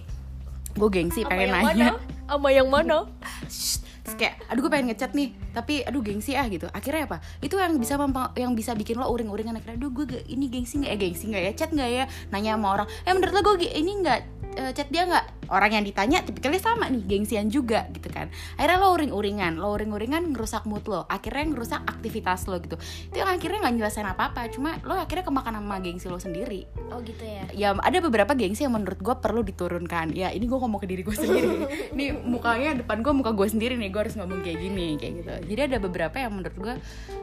gue 0.75 0.89
gengsi 0.91 1.23
Sama 1.23 1.31
pengen 1.31 1.49
yang 1.49 1.55
nanya. 1.55 1.71
mana? 1.71 1.89
Sama 2.27 2.49
yang 2.51 2.69
mana? 2.69 2.99
Shh, 3.47 3.79
terus 4.03 4.17
kayak 4.19 4.43
aduh 4.51 4.67
gue 4.67 4.73
pengen 4.75 4.91
ngechat 4.91 5.15
nih 5.15 5.31
tapi 5.55 5.87
aduh 5.87 6.03
gengsi 6.03 6.35
ah 6.35 6.51
gitu. 6.51 6.67
Akhirnya 6.75 7.07
apa? 7.07 7.23
Itu 7.39 7.63
yang 7.63 7.79
bisa 7.79 7.95
yang 8.35 8.53
bisa 8.59 8.75
bikin 8.75 8.99
lo 8.99 9.07
uring-uringan 9.07 9.55
akhirnya 9.55 9.79
aduh 9.79 9.95
gue 9.95 10.27
ini 10.27 10.51
gengsi 10.51 10.83
nggak 10.83 10.91
ya? 10.91 10.99
Gengsi 10.99 11.25
nggak 11.31 11.43
ya? 11.47 11.53
Chat 11.55 11.71
nggak 11.71 11.91
ya? 11.95 12.05
Nanya 12.35 12.59
sama 12.59 12.69
orang 12.75 12.89
eh 13.07 13.13
menurut 13.15 13.33
lo 13.39 13.41
gue 13.55 13.71
ini 13.71 13.93
nggak 14.03 14.21
eh, 14.57 14.73
chat 14.75 14.89
dia 14.91 15.05
nggak? 15.07 15.51
Orang 15.53 15.77
yang 15.77 15.85
ditanya 15.85 16.25
tipikalnya 16.25 16.63
sama 16.63 16.89
nih 16.89 17.05
gengsian 17.05 17.53
juga 17.53 17.85
gitu 17.93 18.09
kan. 18.09 18.33
Akhirnya 18.57 18.81
lo 18.81 18.97
uring-uringan 18.97 19.61
lo 19.61 19.77
uring-uringan 19.77 20.33
ngerusak 20.33 20.65
mood 20.65 20.89
lo 20.89 21.05
akhirnya 21.05 21.53
ngerusak 21.53 21.85
aktivitas 21.85 22.49
lo 22.49 22.57
gitu. 22.63 22.81
Itu 23.13 23.17
yang 23.21 23.29
akhirnya 23.29 23.69
nggak 23.69 23.75
nyelesain 23.77 24.09
apa-apa 24.09 24.49
cuma 24.49 24.81
lo 24.87 24.97
akhirnya 24.97 25.27
kemakan 25.29 25.61
sama 25.61 25.77
gengsi 25.85 26.07
lo 26.09 26.17
sendiri. 26.17 26.65
Oh 26.89 26.99
gitu 27.05 27.21
ya. 27.21 27.45
ya 27.53 27.69
ada 27.77 27.99
beberapa 28.01 28.33
gengsi 28.33 28.65
yang 28.65 28.73
menurut 28.73 28.99
gue 28.99 29.15
perlu 29.21 29.45
diturunkan. 29.45 30.17
Ya 30.17 30.33
ini 30.33 30.49
gue 30.49 30.59
ngomong 30.59 30.81
ke 30.81 30.89
diri 30.89 31.05
gue 31.05 31.17
sendiri. 31.17 31.69
Nih 31.99 32.17
mukanya 32.17 32.81
depan 32.81 33.05
gue 33.05 33.13
muka 33.13 33.37
gue 33.37 33.49
sendiri 33.51 33.77
nih 33.77 33.93
gue 33.93 34.01
harus 34.01 34.17
ngomong 34.17 34.41
kayak 34.41 34.59
gini 34.65 34.97
kayak 34.97 35.13
gitu. 35.21 35.33
Jadi 35.55 35.61
ada 35.75 35.79
beberapa 35.83 36.17
yang 36.17 36.33
menurut 36.33 36.57
gue 36.57 36.75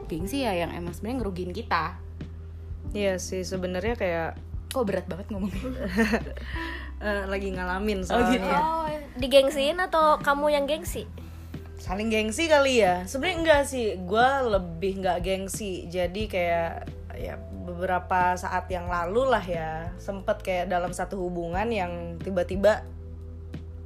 gengsi 0.06 0.46
ya 0.46 0.54
yang 0.54 0.70
emang 0.70 0.94
sebenarnya 0.94 1.26
ngerugiin 1.26 1.52
kita. 1.52 1.98
Iya 2.92 3.16
sih 3.18 3.42
sebenarnya 3.42 3.96
kayak 3.96 4.30
kok 4.72 4.88
berat 4.88 5.04
banget 5.04 5.28
ngomongnya 5.28 5.68
eh, 7.02 7.24
lagi 7.26 7.50
ngalamin 7.50 8.06
Oh, 8.06 8.18
gitu. 8.30 8.38
soalnya. 8.38 8.58
Oh, 8.62 8.86
digengsiin 9.18 9.76
atau 9.76 10.16
kamu 10.22 10.46
yang 10.54 10.64
gengsi? 10.64 11.04
Saling 11.76 12.08
gengsi 12.08 12.46
kali 12.46 12.78
ya. 12.78 13.02
Sebenarnya 13.04 13.36
enggak 13.42 13.62
sih. 13.66 13.98
Gua 14.06 14.40
lebih 14.40 15.02
nggak 15.02 15.18
gengsi. 15.20 15.90
Jadi 15.90 16.30
kayak 16.30 16.86
ya 17.18 17.34
beberapa 17.66 18.34
saat 18.34 18.66
yang 18.70 18.86
lalu 18.86 19.28
lah 19.28 19.42
ya 19.42 19.92
sempet 19.98 20.42
kayak 20.42 20.66
dalam 20.66 20.90
satu 20.90 21.14
hubungan 21.20 21.68
yang 21.68 22.18
tiba-tiba 22.18 22.82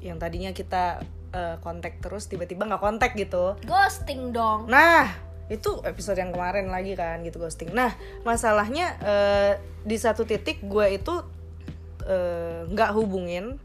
yang 0.00 0.16
tadinya 0.16 0.52
kita 0.52 1.02
eh, 1.32 1.56
kontak 1.60 1.98
terus 1.98 2.28
tiba-tiba 2.28 2.64
nggak 2.64 2.80
kontak 2.80 3.16
gitu. 3.16 3.56
Ghosting 3.64 4.30
dong. 4.30 4.68
Nah, 4.70 5.10
itu 5.48 5.80
episode 5.82 6.16
yang 6.16 6.30
kemarin 6.30 6.70
lagi 6.70 6.94
kan 6.94 7.20
gitu 7.22 7.40
ghosting. 7.40 7.72
Nah, 7.72 7.92
masalahnya 8.22 8.96
eh, 9.02 9.52
di 9.82 9.96
satu 9.96 10.22
titik 10.22 10.62
gue 10.64 10.96
itu 10.96 11.14
eh, 12.06 12.66
nggak 12.70 12.90
hubungin 12.94 13.58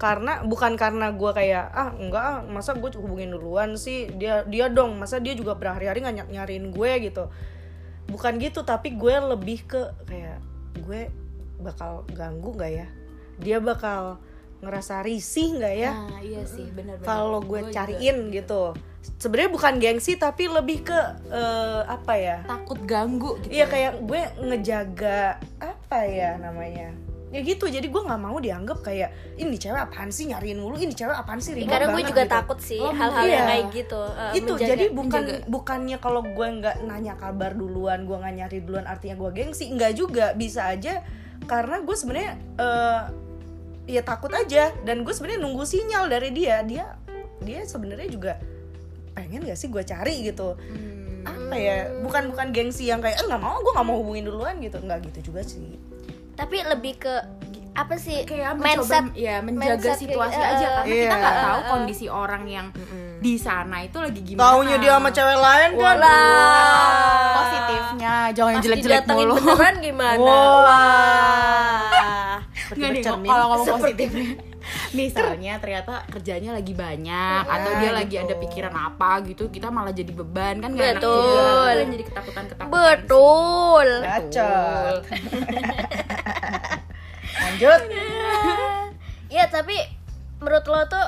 karena 0.00 0.40
bukan 0.40 0.80
karena 0.80 1.12
gue 1.12 1.28
kayak 1.28 1.66
ah 1.76 1.92
enggak 1.92 2.24
ah, 2.24 2.38
masa 2.48 2.72
gue 2.72 2.88
hubungin 2.96 3.36
duluan 3.36 3.76
sih? 3.76 4.08
Dia 4.08 4.48
dia 4.48 4.72
dong 4.72 4.96
masa 4.96 5.20
dia 5.20 5.36
juga 5.36 5.52
berhari-hari 5.52 6.00
nggak 6.00 6.16
ny- 6.24 6.30
nyariin 6.40 6.72
gue 6.72 6.90
gitu. 7.04 7.28
Bukan 8.08 8.40
gitu 8.40 8.64
tapi 8.64 8.96
gue 8.96 9.12
lebih 9.12 9.68
ke 9.68 9.82
kayak 10.08 10.40
gue 10.80 11.12
bakal 11.60 12.08
ganggu 12.16 12.56
nggak 12.56 12.72
ya? 12.72 12.88
Dia 13.44 13.60
bakal 13.60 14.16
ngerasa 14.64 15.04
risih 15.04 15.60
nggak 15.60 15.74
ya? 15.76 15.92
Nah, 15.92 16.20
iya 16.24 16.42
sih, 16.48 16.68
benar-benar. 16.72 17.04
kalau 17.04 17.40
gue 17.44 17.60
Gua 17.60 17.68
juga 17.68 17.76
cariin 17.76 18.32
gitu. 18.32 18.72
sebenarnya 19.20 19.52
bukan 19.52 19.74
gengsi 19.80 20.16
tapi 20.16 20.48
lebih 20.48 20.84
ke 20.84 21.00
eh, 21.28 21.82
apa 21.84 22.16
ya? 22.16 22.40
Takut 22.48 22.80
ganggu 22.88 23.36
gitu. 23.44 23.52
Iya 23.52 23.68
kayak 23.68 24.00
gue 24.00 24.22
ngejaga 24.48 25.36
apa 25.60 25.98
ya 26.08 26.40
namanya 26.40 27.09
ya 27.30 27.40
gitu 27.40 27.64
jadi 27.64 27.82
gue 27.84 28.02
nggak 28.02 28.20
mau 28.20 28.36
dianggap 28.36 28.82
kayak 28.82 29.10
ini 29.36 29.54
cewek 29.54 29.78
apaan 29.80 30.10
sih 30.10 30.26
nyariin 30.26 30.58
mulu 30.58 30.74
ini 30.74 30.90
cewek 30.90 31.14
apaan 31.14 31.38
sih 31.38 31.54
ribet 31.54 31.70
Kadang 31.70 31.94
gue 31.94 32.02
juga 32.04 32.22
gitu. 32.22 32.34
takut 32.34 32.58
sih 32.58 32.76
hal-hal 32.76 33.22
iya. 33.22 33.30
yang 33.32 33.46
kayak 33.46 33.66
gitu. 33.72 34.00
eh, 34.02 34.32
itu 34.34 34.52
menjaga- 34.52 34.66
jadi 34.66 34.84
bukan 34.90 35.22
menjaga. 35.22 35.46
bukannya 35.46 35.96
kalau 35.96 36.22
gue 36.24 36.46
nggak 36.52 36.76
nanya 36.82 37.14
kabar 37.14 37.54
duluan 37.54 38.02
gue 38.02 38.16
nggak 38.16 38.34
nyari 38.36 38.58
duluan 38.60 38.82
artinya 38.84 39.14
gue 39.16 39.30
gengsi 39.32 39.70
nggak 39.70 39.92
juga 39.94 40.34
bisa 40.34 40.66
aja 40.66 41.06
karena 41.46 41.78
gue 41.78 41.94
sebenarnya 41.94 42.32
eh, 42.56 43.02
ya 43.88 44.02
takut 44.02 44.30
aja 44.30 44.74
dan 44.80 45.00
gue 45.00 45.10
sebenarnya 45.10 45.40
nunggu 45.40 45.62
sinyal 45.62 46.06
dari 46.06 46.30
dia 46.30 46.62
dia 46.62 46.98
dia 47.40 47.62
sebenarnya 47.62 48.06
juga 48.06 48.32
pengen 49.12 49.42
gak 49.42 49.54
sih 49.54 49.66
gue 49.66 49.82
cari 49.82 50.24
gitu 50.24 50.58
Hmm. 51.20 51.22
apa 51.22 51.54
ya 51.54 51.76
bukan 52.00 52.32
bukan 52.32 52.48
gengsi 52.48 52.88
yang 52.88 52.98
kayak 52.98 53.16
eh 53.16 53.26
nggak 53.26 53.38
mau 53.38 53.60
gue 53.60 53.70
nggak 53.70 53.84
mau 53.84 53.96
hubungin 53.98 54.24
duluan 54.24 54.56
gitu 54.56 54.78
nggak 54.78 55.04
gitu 55.04 55.30
juga 55.30 55.44
sih 55.44 55.76
Tapi 56.34 56.56
lebih 56.64 56.94
ke 56.98 57.14
apa 57.70 57.94
sih 57.94 58.26
kayak 58.26 58.58
mindset 58.58 59.08
mencoba 59.08 59.14
ya 59.16 59.36
menjaga 59.40 59.78
mindset 59.78 59.96
situasi 60.02 60.36
kayak, 60.36 60.52
aja 60.52 60.66
karena 60.74 60.90
kita 60.90 61.06
Iya. 61.06 61.16
nggak 61.16 61.36
tahu 61.38 61.60
kondisi 61.70 62.06
orang 62.10 62.44
yang 62.44 62.66
di 63.20 63.34
sana 63.38 63.76
itu 63.80 63.96
lagi 63.96 64.20
gimana 64.20 64.42
taunya 64.42 64.76
dia 64.76 64.92
sama 64.98 65.08
cewek 65.08 65.38
lain 65.38 65.70
kan 65.70 65.78
Walah. 65.96 67.32
positifnya 67.38 68.14
jangan 68.34 68.52
pas 68.52 68.62
jelek-jelek 68.66 69.04
mulu 69.06 69.34
beneran 69.38 69.74
gimana? 69.78 70.18
Wah. 70.18 72.34
Nggak 72.70 72.90
nih, 72.90 73.02
kalau 73.06 73.46
ngomong 73.54 73.66
positifnya 73.78 74.26
misalnya 74.94 75.58
ternyata 75.58 76.06
kerjanya 76.10 76.50
lagi 76.54 76.74
banyak 76.74 77.42
atau 77.42 77.70
dia 77.78 77.90
lagi 77.90 78.14
gitu. 78.14 78.22
ada 78.22 78.34
pikiran 78.38 78.74
apa 78.74 79.22
gitu 79.26 79.46
kita 79.46 79.70
malah 79.70 79.90
jadi 79.90 80.10
beban 80.10 80.58
kan 80.58 80.70
enak 80.74 80.98
Betul. 80.98 81.22
juga. 81.22 81.70
Kita 81.70 81.90
jadi 81.90 82.04
ketakutan 82.06 82.44
ketakutan 82.50 82.70
Betul. 82.70 83.88
Bacot. 84.02 85.02
lanjut. 87.40 87.80
Ya 89.30 89.46
tapi 89.46 89.78
menurut 90.42 90.66
lo 90.66 90.82
tuh 90.90 91.06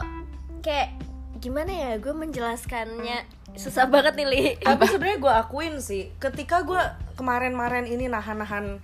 kayak 0.62 0.94
gimana 1.42 1.74
ya? 1.74 1.90
Gue 1.98 2.14
menjelaskannya 2.14 3.26
susah 3.58 3.90
banget 3.90 4.14
nih 4.14 4.26
li. 4.30 4.42
Tapi 4.62 4.86
sebenarnya 4.94 5.18
gue 5.18 5.32
akuin 5.42 5.74
sih 5.82 6.14
ketika 6.22 6.62
gue 6.62 6.78
kemarin-marin 7.18 7.82
ini 7.90 8.06
nahan-nahan 8.06 8.78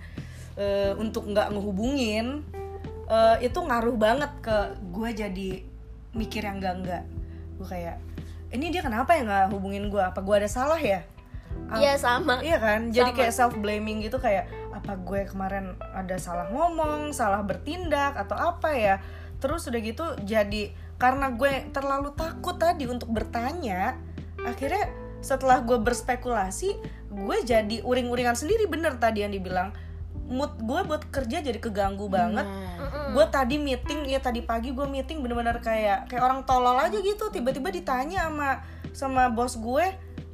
eh, 0.59 0.91
untuk 0.99 1.31
nggak 1.31 1.55
ngehubungin 1.55 2.43
eh, 3.07 3.37
itu 3.39 3.59
ngaruh 3.63 3.95
banget 3.95 4.31
ke 4.43 4.75
gue 4.91 5.09
jadi 5.15 5.49
mikir 6.11 6.43
yang 6.43 6.59
enggak 6.59 6.75
enggak 6.83 7.03
gue 7.55 7.67
kayak 7.67 7.97
ini 8.51 8.75
dia 8.75 8.81
kenapa 8.83 9.15
ya 9.15 9.23
nggak 9.23 9.45
hubungin 9.55 9.87
gue 9.87 10.03
apa 10.03 10.19
gue 10.19 10.35
ada 10.35 10.49
salah 10.51 10.79
ya? 10.83 11.05
Iya 11.69 11.97
sama. 12.01 12.41
Iya 12.41 12.57
kan, 12.57 12.89
jadi 12.89 13.13
Sama. 13.13 13.17
kayak 13.17 13.33
self 13.33 13.53
blaming 13.57 14.01
gitu 14.01 14.17
kayak 14.17 14.49
apa 14.79 14.95
gue 14.95 15.27
kemarin 15.27 15.75
ada 15.91 16.15
salah 16.15 16.47
ngomong, 16.49 17.11
salah 17.11 17.43
bertindak 17.43 18.15
atau 18.15 18.39
apa 18.39 18.71
ya. 18.71 18.95
Terus 19.43 19.67
udah 19.67 19.81
gitu 19.83 20.05
jadi 20.23 20.71
karena 20.99 21.31
gue 21.35 21.71
terlalu 21.75 22.15
takut 22.15 22.55
tadi 22.59 22.87
untuk 22.87 23.11
bertanya, 23.11 23.95
akhirnya 24.43 24.91
setelah 25.19 25.63
gue 25.63 25.79
berspekulasi, 25.79 26.79
gue 27.11 27.37
jadi 27.43 27.83
uring-uringan 27.83 28.35
sendiri 28.35 28.67
bener 28.67 28.95
tadi 28.99 29.23
yang 29.27 29.31
dibilang 29.35 29.75
mood 30.29 30.53
gue 30.61 30.79
buat 30.85 31.03
kerja 31.09 31.41
jadi 31.41 31.57
keganggu 31.57 32.05
banget. 32.07 32.45
Nah, 32.45 33.11
Gue 33.11 33.25
tadi 33.33 33.57
meeting, 33.57 34.05
ya 34.05 34.21
tadi 34.21 34.45
pagi 34.45 34.69
gue 34.69 34.85
meeting 34.85 35.25
bener-bener 35.25 35.57
kayak 35.59 36.05
kayak 36.05 36.21
orang 36.21 36.45
tolol 36.45 36.77
aja 36.77 37.01
gitu. 37.01 37.33
Tiba-tiba 37.33 37.73
ditanya 37.73 38.29
sama 38.29 38.49
sama 38.93 39.23
bos 39.33 39.57
gue, 39.57 39.85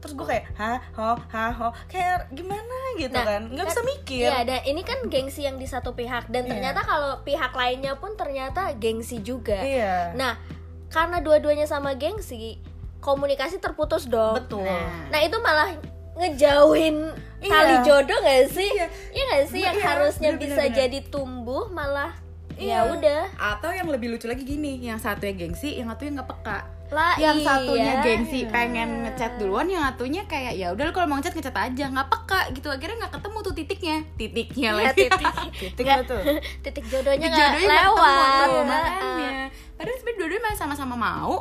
terus 0.05 0.13
gue 0.13 0.27
kayak 0.29 0.45
hah 0.53 0.77
ho 0.93 1.17
hah 1.27 1.49
ho 1.51 1.67
kayak 1.85 2.29
gimana 2.29 2.77
gitu 2.95 3.09
Nah, 3.11 3.25
kan 3.25 3.41
nggak 3.49 3.65
bisa 3.65 3.81
mikir 3.81 4.29
Iya, 4.29 4.45
dan 4.45 4.61
ini 4.63 4.81
kan 4.81 5.01
gengsi 5.05 5.41
yang 5.41 5.57
di 5.57 5.65
satu 5.65 5.91
pihak 5.91 6.29
dan 6.29 6.45
Iya. 6.45 6.51
ternyata 6.53 6.81
kalau 6.81 7.17
pihak 7.21 7.49
lainnya 7.51 7.97
pun 7.97 8.13
ternyata 8.13 8.69
gengsi 8.75 9.17
juga. 9.19 9.57
iya 9.57 10.13
Nah, 10.13 10.37
karena 10.87 11.17
dua-duanya 11.19 11.65
sama 11.65 11.91
gengsi, 11.93 12.61
komunikasi 12.99 13.57
terputus 13.57 14.05
dong. 14.05 14.37
betul 14.37 14.61
Nah. 14.61 15.09
Nah, 15.09 15.19
itu 15.19 15.37
malah 15.39 15.73
ngejauhin 16.15 16.95
Iya. 17.37 17.49
tali 17.49 17.75
jodoh 17.83 18.19
gak 18.19 18.45
sih? 18.47 18.69
Iya. 18.71 18.87
Iya 19.11 19.23
gak 19.27 19.45
sih 19.47 19.61
yang 19.61 19.75
Iya, 19.75 19.85
harusnya 19.87 20.29
bener, 20.31 20.41
bisa 20.45 20.63
bener, 20.63 20.77
jadi 20.77 20.99
tumbuh 21.05 21.65
malah 21.67 22.13
Iya. 22.55 22.87
ya 22.87 22.93
udah. 22.93 23.21
atau 23.35 23.67
yang 23.69 23.89
lebih 23.89 24.07
lucu 24.09 24.25
lagi 24.25 24.41
gini 24.41 24.79
yang 24.79 24.95
satunya 24.95 25.35
gengsi 25.35 25.75
yang 25.75 25.91
satunya 25.91 26.15
nggak 26.15 26.29
peka 26.29 26.59
Lah 26.93 27.17
yang 27.17 27.41
iya. 27.41 27.45
satunya 27.45 27.93
gengsi 28.05 28.45
pengen 28.45 29.03
ngechat 29.03 29.41
duluan 29.41 29.65
yang 29.65 29.81
satunya 29.89 30.21
kayak 30.29 30.53
ya 30.53 30.69
udah 30.69 30.85
lu 30.85 30.91
kalau 30.93 31.09
mau 31.09 31.17
ngechat 31.17 31.33
ngechat 31.33 31.57
aja 31.57 31.85
nggak 31.89 32.07
peka 32.13 32.41
gitu. 32.53 32.67
Akhirnya 32.69 32.95
nggak 33.05 33.13
ketemu 33.17 33.37
tuh 33.41 33.53
titiknya. 33.57 33.97
Titiknya 34.15 34.69
Ya, 34.69 34.77
lagi. 34.77 34.97
titik, 35.09 35.35
titik 35.61 35.85
Nggak, 35.85 35.99
tuh 36.05 36.21
titik 36.63 36.85
jodohnya 36.89 37.27
nggak 37.27 37.39
jodohnya 37.41 37.77
lewat. 37.89 38.47
Heeh. 38.49 38.63
makanya. 38.69 39.29
Padahal 39.75 39.97
sebenarnya 39.97 40.19
dua-duanya 40.21 40.43
masih 40.45 40.59
sama-sama 40.61 40.95
mau 40.95 41.35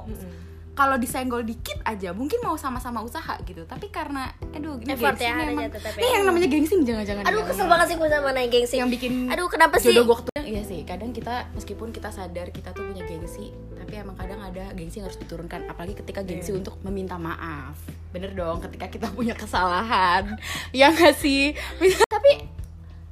kalau 0.75 0.95
disenggol 0.95 1.41
dikit 1.41 1.79
aja 1.83 2.11
mungkin 2.11 2.39
mau 2.41 2.55
sama-sama 2.55 2.99
usaha 3.01 3.39
gitu 3.41 3.63
tapi 3.63 3.89
karena 3.89 4.27
aduh 4.51 4.75
ini 4.77 4.91
Effort 4.91 5.15
gengsi 5.15 5.23
ya, 5.23 5.31
nih 5.31 5.39
ada 5.41 5.53
emang 5.53 5.71
tetap 5.71 5.93
ya. 5.93 6.03
yang 6.11 6.25
namanya 6.25 6.49
gengsi 6.49 6.75
jangan-jangan 6.77 7.23
Aduh 7.23 7.31
jangan. 7.37 7.49
kesel 7.49 7.67
banget 7.69 7.87
sih 7.87 7.97
gue 7.97 8.09
sama 8.09 8.31
naik 8.31 8.51
gengsi. 8.51 8.75
yang 8.77 8.91
bikin 8.91 9.13
Aduh 9.29 9.47
kenapa 9.47 9.75
sih? 9.77 9.89
jodoh 9.89 10.05
gua 10.05 10.17
ketu- 10.19 10.35
iya 10.45 10.61
sih 10.61 10.83
kadang 10.83 11.11
kita 11.11 11.35
meskipun 11.53 11.89
kita 11.89 12.11
sadar 12.11 12.51
kita 12.51 12.71
tuh 12.71 12.85
punya 12.85 13.03
gengsi 13.03 13.49
tapi 13.75 13.95
emang 13.97 14.13
kadang 14.15 14.41
ada 14.41 14.65
gengsi 14.73 14.99
yang 14.99 15.07
harus 15.07 15.17
diturunkan 15.17 15.65
apalagi 15.67 15.95
ketika 15.95 16.21
gengsi 16.21 16.51
Iya. 16.51 16.59
untuk 16.59 16.75
meminta 16.81 17.15
maaf 17.17 17.79
bener 18.11 18.31
dong 18.31 18.59
ketika 18.61 18.87
kita 18.89 19.07
punya 19.09 19.33
kesalahan 19.33 20.35
yang 20.75 20.91
nggak 20.91 21.15
sih 21.15 21.55
Tapi 22.09 22.51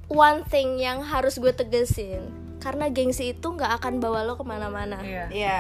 one 0.09 0.43
thing 0.45 0.77
yang 0.77 1.01
harus 1.01 1.37
gue 1.37 1.53
tegesin 1.53 2.27
karena 2.59 2.87
gengsi 2.89 3.33
itu 3.33 3.47
nggak 3.49 3.79
akan 3.79 3.99
bawa 3.99 4.23
lo 4.23 4.35
ke 4.35 4.43
mana-mana. 4.43 4.99
iya 5.01 5.25
Iya 5.29 5.59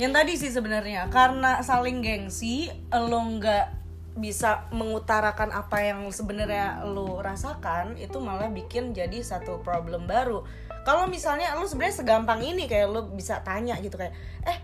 yang 0.00 0.12
tadi 0.16 0.40
sih 0.40 0.48
sebenarnya 0.48 1.12
karena 1.12 1.60
saling 1.60 2.00
gengsi 2.00 2.72
lo 2.88 3.20
nggak 3.20 3.82
bisa 4.12 4.68
mengutarakan 4.72 5.52
apa 5.56 5.88
yang 5.88 6.04
sebenarnya 6.12 6.84
lo 6.84 7.20
rasakan 7.24 7.96
itu 7.96 8.20
malah 8.20 8.52
bikin 8.52 8.92
jadi 8.92 9.24
satu 9.24 9.64
problem 9.64 10.04
baru. 10.04 10.44
Kalau 10.84 11.08
misalnya 11.08 11.56
lo 11.56 11.64
sebenarnya 11.64 12.04
segampang 12.04 12.44
ini 12.44 12.68
kayak 12.68 12.92
lo 12.92 13.08
bisa 13.08 13.40
tanya 13.40 13.76
gitu 13.80 13.96
kayak 13.96 14.12
eh 14.44 14.58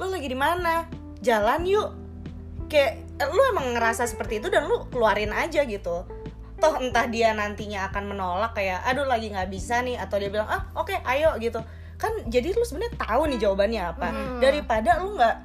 lo 0.00 0.08
lagi 0.08 0.28
di 0.28 0.38
mana? 0.38 0.88
Jalan 1.20 1.68
yuk. 1.68 1.90
Kayak 2.72 3.04
eh, 3.20 3.28
lu 3.28 3.42
emang 3.52 3.76
ngerasa 3.76 4.08
seperti 4.08 4.40
itu 4.40 4.48
dan 4.48 4.64
lu 4.64 4.88
keluarin 4.88 5.36
aja 5.36 5.68
gitu. 5.68 6.08
Toh 6.56 6.74
entah 6.80 7.04
dia 7.04 7.36
nantinya 7.36 7.92
akan 7.92 8.16
menolak 8.16 8.56
kayak 8.56 8.80
aduh 8.88 9.04
lagi 9.04 9.28
nggak 9.28 9.52
bisa 9.52 9.84
nih 9.84 10.00
atau 10.00 10.16
dia 10.16 10.32
bilang 10.32 10.48
ah 10.48 10.72
oke 10.72 10.96
ayo 11.04 11.36
gitu 11.36 11.60
kan 12.04 12.12
jadi 12.26 12.52
lu 12.52 12.60
sebenarnya 12.62 12.94
tahu 12.98 13.22
nih 13.26 13.38
jawabannya 13.40 13.82
apa. 13.86 14.06
Daripada 14.38 15.00
lu 15.00 15.16
nggak 15.16 15.36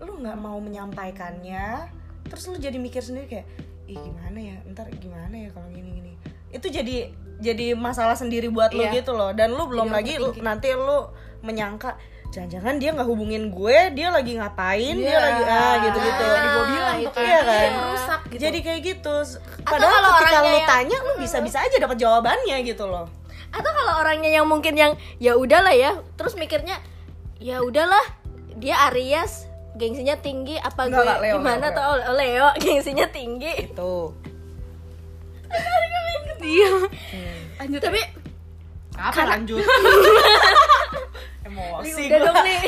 lu 0.00 0.20
nggak 0.20 0.36
mau 0.36 0.60
menyampaikannya 0.60 1.88
terus 2.24 2.44
lu 2.46 2.56
jadi 2.56 2.76
mikir 2.76 3.00
sendiri 3.00 3.26
kayak 3.26 3.46
ih 3.86 3.96
gimana 3.96 4.36
ya? 4.36 4.56
Ntar 4.66 4.92
gimana 4.94 5.32
ya 5.32 5.48
kalau 5.48 5.68
gini 5.68 5.90
gini. 5.94 6.12
Itu 6.50 6.68
jadi 6.68 7.08
jadi 7.34 7.74
masalah 7.74 8.14
sendiri 8.14 8.46
buat 8.46 8.70
lu 8.70 8.82
Iya. 8.82 9.00
gitu 9.00 9.12
loh. 9.12 9.32
Dan 9.32 9.52
lu 9.52 9.64
belum 9.64 9.88
lagi 9.88 10.16
lu, 10.16 10.30
nanti 10.38 10.70
lu 10.70 11.08
menyangka 11.40 11.98
jangan-jangan 12.30 12.74
dia 12.76 12.90
nggak 12.90 13.06
hubungin 13.06 13.46
gue 13.48 13.78
dia 13.92 14.10
lagi 14.10 14.34
ngapain? 14.34 14.94
Dia 14.96 15.06
Iya. 15.08 15.20
lagi 15.20 15.42
ah 15.44 15.74
gitu 15.80 15.98
gitu 16.00 16.24
Nah, 16.24 16.64
bilang 16.64 16.96
tuh 17.00 17.12
kan, 17.12 17.22
iya 17.22 17.40
kan? 17.40 17.70
Rusak 17.90 18.20
gitu. 18.26 18.40
jadi 18.42 18.58
kayak 18.60 18.80
gitu. 18.82 19.14
Padahal 19.62 19.92
kalau 19.94 20.10
ketika 20.16 20.38
lu 20.40 20.48
yang- 20.52 20.66
tanya 20.66 20.96
lu 21.00 21.12
bisa 21.16 21.36
bisa 21.38 21.58
aja 21.60 21.76
dapat 21.76 21.96
jawabannya 21.96 22.56
gitu 22.62 22.84
loh 22.84 23.06
Atau 23.54 23.70
kalau 23.70 24.02
orangnya 24.02 24.30
yang 24.34 24.46
mungkin 24.50 24.74
yang 24.74 24.98
ya 25.22 25.38
udahlah 25.38 25.72
ya, 25.72 26.02
terus 26.18 26.34
mikirnya 26.34 26.82
ya 27.38 27.62
udahlah 27.62 28.02
dia 28.58 28.90
Aries 28.90 29.46
gengsinya 29.74 30.14
tinggi 30.18 30.58
apa 30.58 30.86
Enggak, 30.86 31.02
gue 31.02 31.22
Leo, 31.26 31.34
gimana? 31.38 31.66
Leo, 31.66 31.70
atau 31.74 31.84
oh, 31.90 32.14
Leo 32.14 32.48
gengsinya 32.62 33.06
tinggi. 33.10 33.52
itu. 33.70 33.94
Iya 36.44 36.70
lanjut 37.56 37.80
Tapi 37.80 38.00
apa 38.94 39.22
lanjut? 39.26 39.64
Emosi 41.48 42.02
udah 42.08 42.18
gue 42.18 42.26
dong 42.28 42.36
nih. 42.44 42.60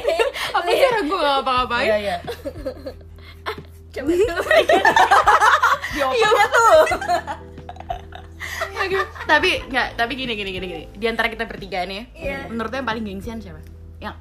apa 0.57 0.69
cara 0.69 0.99
gue 1.05 1.19
gak 1.19 1.39
apa-apain? 1.45 1.87
Iya 1.87 1.97
iya. 2.01 2.17
Coba 3.97 4.13
dulu. 4.13 4.43
otaknya 5.97 6.47
tuh 6.53 6.77
Aduh, 8.77 9.07
tapi 9.25 9.65
nggak 9.67 9.97
tapi 9.97 10.13
gini 10.15 10.33
gini 10.37 10.51
gini 10.53 10.67
gini. 10.67 10.85
Di 10.93 11.07
antara 11.09 11.33
kita 11.33 11.49
bertiga 11.49 11.83
nih 11.85 12.13
Iya. 12.13 12.47
menurut 12.53 12.69
lo 12.69 12.77
yang 12.77 12.89
paling 12.89 13.05
gengsian 13.05 13.41
siapa? 13.41 13.61
Yang 13.99 14.15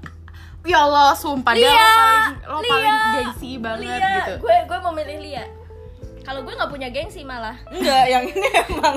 ya 0.65 0.77
Allah 0.81 1.13
sumpah 1.13 1.53
dia 1.53 1.69
Lia, 1.69 1.77
lo 1.77 1.85
paling 1.85 2.33
lo 2.50 2.57
Lia, 2.57 2.71
paling 2.71 2.95
gengsi 3.13 3.51
banget 3.62 3.85
Lia, 3.85 4.09
gitu. 4.17 4.33
Gue 4.41 4.57
gue 4.65 4.77
mau 4.81 4.93
milih 4.95 5.17
Lia. 5.21 5.45
Kalau 6.25 6.41
gue 6.41 6.53
nggak 6.57 6.71
punya 6.74 6.89
gengsi 6.89 7.21
malah. 7.21 7.53
Enggak, 7.69 8.05
yang 8.09 8.25
ini 8.25 8.50
emang 8.65 8.95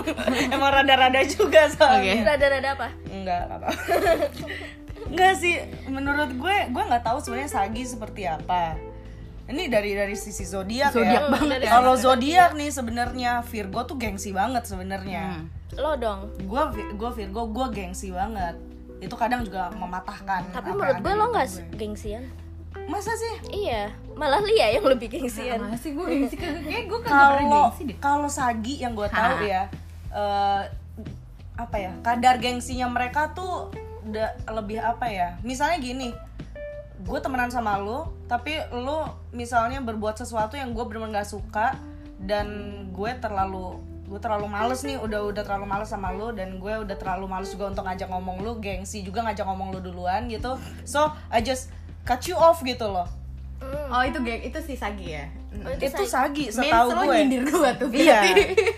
emang 0.48 0.70
rada-rada 0.72 1.20
juga 1.28 1.68
soalnya. 1.68 2.24
rada-rada 2.24 2.68
apa? 2.72 2.88
Enggak, 3.12 3.40
enggak 3.44 3.58
apa. 3.60 3.68
Enggak 5.08 5.32
sih, 5.36 5.54
menurut 5.88 6.30
gue, 6.32 6.56
gue 6.72 6.82
nggak 6.88 7.04
tahu 7.04 7.20
sebenarnya 7.20 7.52
Sagi 7.52 7.84
seperti 7.84 8.24
apa. 8.24 8.80
Ini 9.48 9.62
dari 9.66 9.96
dari 9.96 10.12
sisi 10.12 10.44
zodiak 10.44 10.92
Zodiak 10.92 11.24
ya. 11.24 11.32
banget 11.32 11.58
ya. 11.64 11.70
Kalau 11.72 11.96
zodiak 11.96 12.52
nih 12.52 12.68
sebenarnya 12.68 13.40
Virgo 13.42 13.80
tuh 13.82 13.96
gengsi 13.96 14.30
banget 14.30 14.68
sebenarnya. 14.68 15.40
Hmm. 15.40 15.48
lo 15.76 15.92
dong 15.96 16.28
Gue 16.44 16.62
gue 16.92 17.10
Virgo, 17.12 17.48
gue 17.48 17.66
gengsi 17.72 18.12
banget. 18.12 18.56
Itu 19.00 19.16
kadang 19.16 19.42
juga 19.42 19.72
mematahkan. 19.72 20.52
tapi 20.52 20.68
menurut 20.70 21.00
gue 21.00 21.12
lo 21.12 21.24
nggak 21.32 21.46
gue. 21.48 21.64
gengsian 21.76 22.24
Masa 22.84 23.12
sih? 23.12 23.34
iya 23.64 23.88
malah 24.12 24.40
Lia 24.40 24.76
yang 24.76 24.84
lebih 24.84 25.08
gengsian 25.08 25.60
sih 25.76 25.92
gue 25.92 26.04
gengsi 26.04 26.36
kayak 26.36 26.84
gue 26.84 26.98
Kalau 27.00 27.72
kalau 28.00 28.28
Sagi 28.28 28.80
yang 28.80 28.92
gue 28.92 29.08
tahu 29.08 29.44
ya, 29.44 29.68
eh, 30.10 30.62
apa 31.54 31.76
ya 31.76 31.92
kadar 32.00 32.36
gengsinya 32.36 32.86
mereka 32.86 33.32
tuh 33.32 33.72
udah 34.04 34.28
lebih 34.52 34.80
apa 34.80 35.04
ya? 35.04 35.36
Misalnya 35.42 35.78
gini, 35.78 36.08
gue 37.08 37.18
temenan 37.24 37.48
sama 37.48 37.80
lu, 37.80 38.04
tapi 38.28 38.60
lu 38.68 39.08
misalnya 39.32 39.80
berbuat 39.80 40.20
sesuatu 40.20 40.60
yang 40.60 40.76
gue 40.76 40.84
bener-bener 40.84 41.24
gak 41.24 41.32
suka 41.32 41.80
dan 42.20 42.46
gue 42.92 43.10
terlalu 43.16 43.80
gue 44.08 44.16
terlalu 44.16 44.48
males 44.48 44.80
nih 44.88 44.96
udah 44.96 45.20
udah 45.28 45.44
terlalu 45.44 45.68
males 45.68 45.92
sama 45.92 46.08
lu 46.16 46.32
dan 46.32 46.56
gue 46.56 46.74
udah 46.80 46.96
terlalu 46.96 47.28
males 47.28 47.52
juga 47.52 47.68
untuk 47.76 47.84
ngajak 47.84 48.08
ngomong 48.08 48.40
lu 48.40 48.56
gengsi 48.56 49.04
juga 49.04 49.20
ngajak 49.20 49.44
ngomong 49.44 49.68
lu 49.76 49.84
duluan 49.84 50.24
gitu 50.32 50.56
so 50.88 51.12
I 51.28 51.44
just 51.44 51.68
cut 52.08 52.24
you 52.24 52.32
off 52.32 52.64
gitu 52.64 52.88
loh 52.88 53.04
oh 53.92 54.02
itu 54.08 54.16
geng 54.24 54.40
itu 54.40 54.58
si 54.64 54.74
Sagi 54.74 55.12
ya 55.12 55.28
Oh, 55.48 55.72
itu 55.72 56.04
Sagi 56.04 56.52
Main 56.52 56.70
setahu 56.70 56.88
lo 56.92 57.02
gue 57.08 57.16
nyindir 57.24 57.42
gue 57.48 57.70
tuh 57.80 57.88
Iya, 57.88 58.20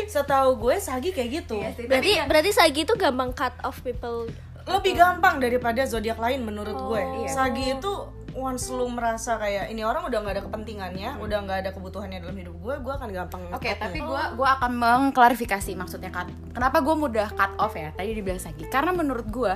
setahu 0.06 0.54
gue 0.54 0.78
Sagi 0.78 1.10
kayak 1.10 1.42
gitu. 1.42 1.58
Iya 1.58 1.75
sih, 1.75 1.84
tapi 1.84 1.90
berarti 1.90 2.12
berarti 2.30 2.50
Sagi 2.54 2.80
itu 2.87 2.94
gampang 2.94 3.34
cut 3.34 3.52
off 3.66 3.82
people 3.82 4.30
Lebih 4.70 4.94
gampang 4.94 5.42
daripada 5.42 5.82
zodiak 5.82 6.22
lain 6.22 6.46
menurut 6.46 6.78
gue. 6.78 7.00
Oh. 7.02 7.26
Iya. 7.26 7.28
Sagi 7.34 7.75
itu 7.75 7.92
once 8.32 8.70
lu 8.70 8.87
merasa 8.87 9.37
kayak 9.37 9.68
ini 9.68 9.82
orang 9.82 10.06
udah 10.06 10.18
nggak 10.20 10.34
ada 10.38 10.44
kepentingannya, 10.46 11.10
udah 11.18 11.38
nggak 11.42 11.58
ada 11.66 11.70
kebutuhannya 11.70 12.18
dalam 12.20 12.37
hidup 12.37 12.54
gue, 12.56 12.75
gue 12.78 12.92
akan 12.92 13.08
gampang. 13.10 13.40
Oke, 13.50 13.70
cut 13.70 13.78
tapi 13.80 13.99
nih. 13.99 14.06
gue 14.06 14.22
gua 14.34 14.49
akan 14.56 14.72
mengklarifikasi 14.76 15.72
maksudnya 15.75 16.08
cut. 16.08 16.30
Kenapa 16.52 16.78
gue 16.78 16.94
mudah 16.94 17.28
cut 17.32 17.52
off 17.58 17.75
ya? 17.75 17.90
Tadi 17.90 18.10
dibilang 18.12 18.38
Sagi. 18.38 18.66
Karena 18.68 18.90
menurut 18.90 19.26
gue 19.26 19.52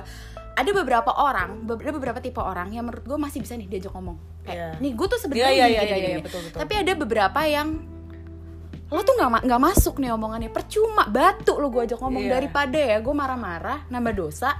ada 0.55 0.71
beberapa 0.71 1.11
orang, 1.11 1.67
ada 1.67 1.91
beberapa 1.91 2.19
tipe 2.19 2.39
orang 2.39 2.71
yang 2.71 2.87
menurut 2.87 3.03
gue 3.03 3.17
masih 3.19 3.43
bisa 3.43 3.55
nih 3.55 3.67
diajak 3.67 3.91
ngomong. 3.91 4.15
Kayak, 4.43 4.55
Iya. 4.55 4.67
nih 4.79 4.91
gue 4.95 5.07
tuh 5.09 5.19
sebenarnya 5.19 5.51
iya, 5.51 5.65
gini, 5.67 5.75
iya, 5.75 5.95
gini. 5.99 6.23
betul, 6.23 6.41
betul. 6.47 6.59
Tapi 6.63 6.73
ada 6.79 6.91
beberapa 6.95 7.39
yang 7.43 7.67
lo 8.85 9.01
tuh 9.01 9.17
nggak 9.17 9.49
nggak 9.49 9.61
masuk 9.65 9.97
nih 9.97 10.13
omongannya 10.13 10.53
percuma 10.53 11.09
batu 11.09 11.57
lo 11.57 11.73
gue 11.73 11.89
ajak 11.89 11.97
ngomong 11.97 12.29
Iya. 12.29 12.31
daripada 12.37 12.77
ya 12.77 12.97
gue 13.01 13.15
marah-marah 13.17 13.89
nambah 13.89 14.13
dosa 14.13 14.53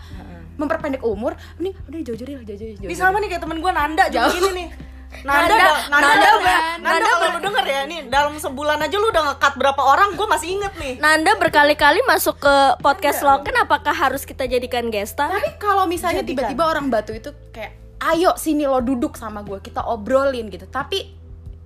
memperpendek 0.55 1.01
umur 1.01 1.31
nih 1.57 1.75
udah 1.81 1.99
jauh-jauh 2.01 2.27
lah 2.31 2.43
jauh-jauh 2.43 2.83
Ini 2.83 2.93
sama 2.93 3.17
nih 3.17 3.29
kayak 3.29 3.43
temen 3.43 3.57
gue 3.57 3.71
Nanda 3.71 4.03
juga 4.07 4.17
Jauh. 4.21 4.33
gini 4.33 4.51
nih. 4.55 4.67
Nanda, 5.15 5.47
Nanda, 5.47 5.55
da- 5.55 5.83
Nanda, 5.87 6.07
Nanda 6.11 6.27
Nanda, 6.27 6.55
Nanda 6.81 7.05
kalau 7.07 7.27
lu 7.29 7.39
denger 7.41 7.65
ya 7.65 7.81
nih 7.85 7.99
dalam 8.05 8.33
sebulan 8.35 8.77
aja 8.77 8.95
lu 8.95 9.07
udah 9.07 9.23
nge-cut 9.25 9.53
berapa 9.55 9.81
orang, 9.81 10.09
gue 10.13 10.27
masih 10.27 10.49
inget 10.51 10.73
nih. 10.75 10.93
Nanda 10.97 11.31
berkali-kali 11.35 12.03
masuk 12.03 12.35
ke 12.37 12.55
podcast 12.79 13.23
Loken 13.23 13.55
apakah 13.57 13.93
harus 13.93 14.23
kita 14.23 14.43
jadikan 14.43 14.87
gestar? 14.87 15.31
tapi 15.31 15.55
kalau 15.55 15.87
misalnya 15.87 16.19
tiba-tiba 16.19 16.63
orang 16.63 16.87
batu 16.87 17.11
itu 17.11 17.31
kayak 17.49 17.79
ayo 18.11 18.35
sini 18.35 18.63
lo 18.63 18.79
duduk 18.79 19.15
sama 19.15 19.39
gue 19.41 19.55
kita 19.59 19.81
obrolin 19.81 20.47
gitu 20.47 20.67
tapi 20.67 21.15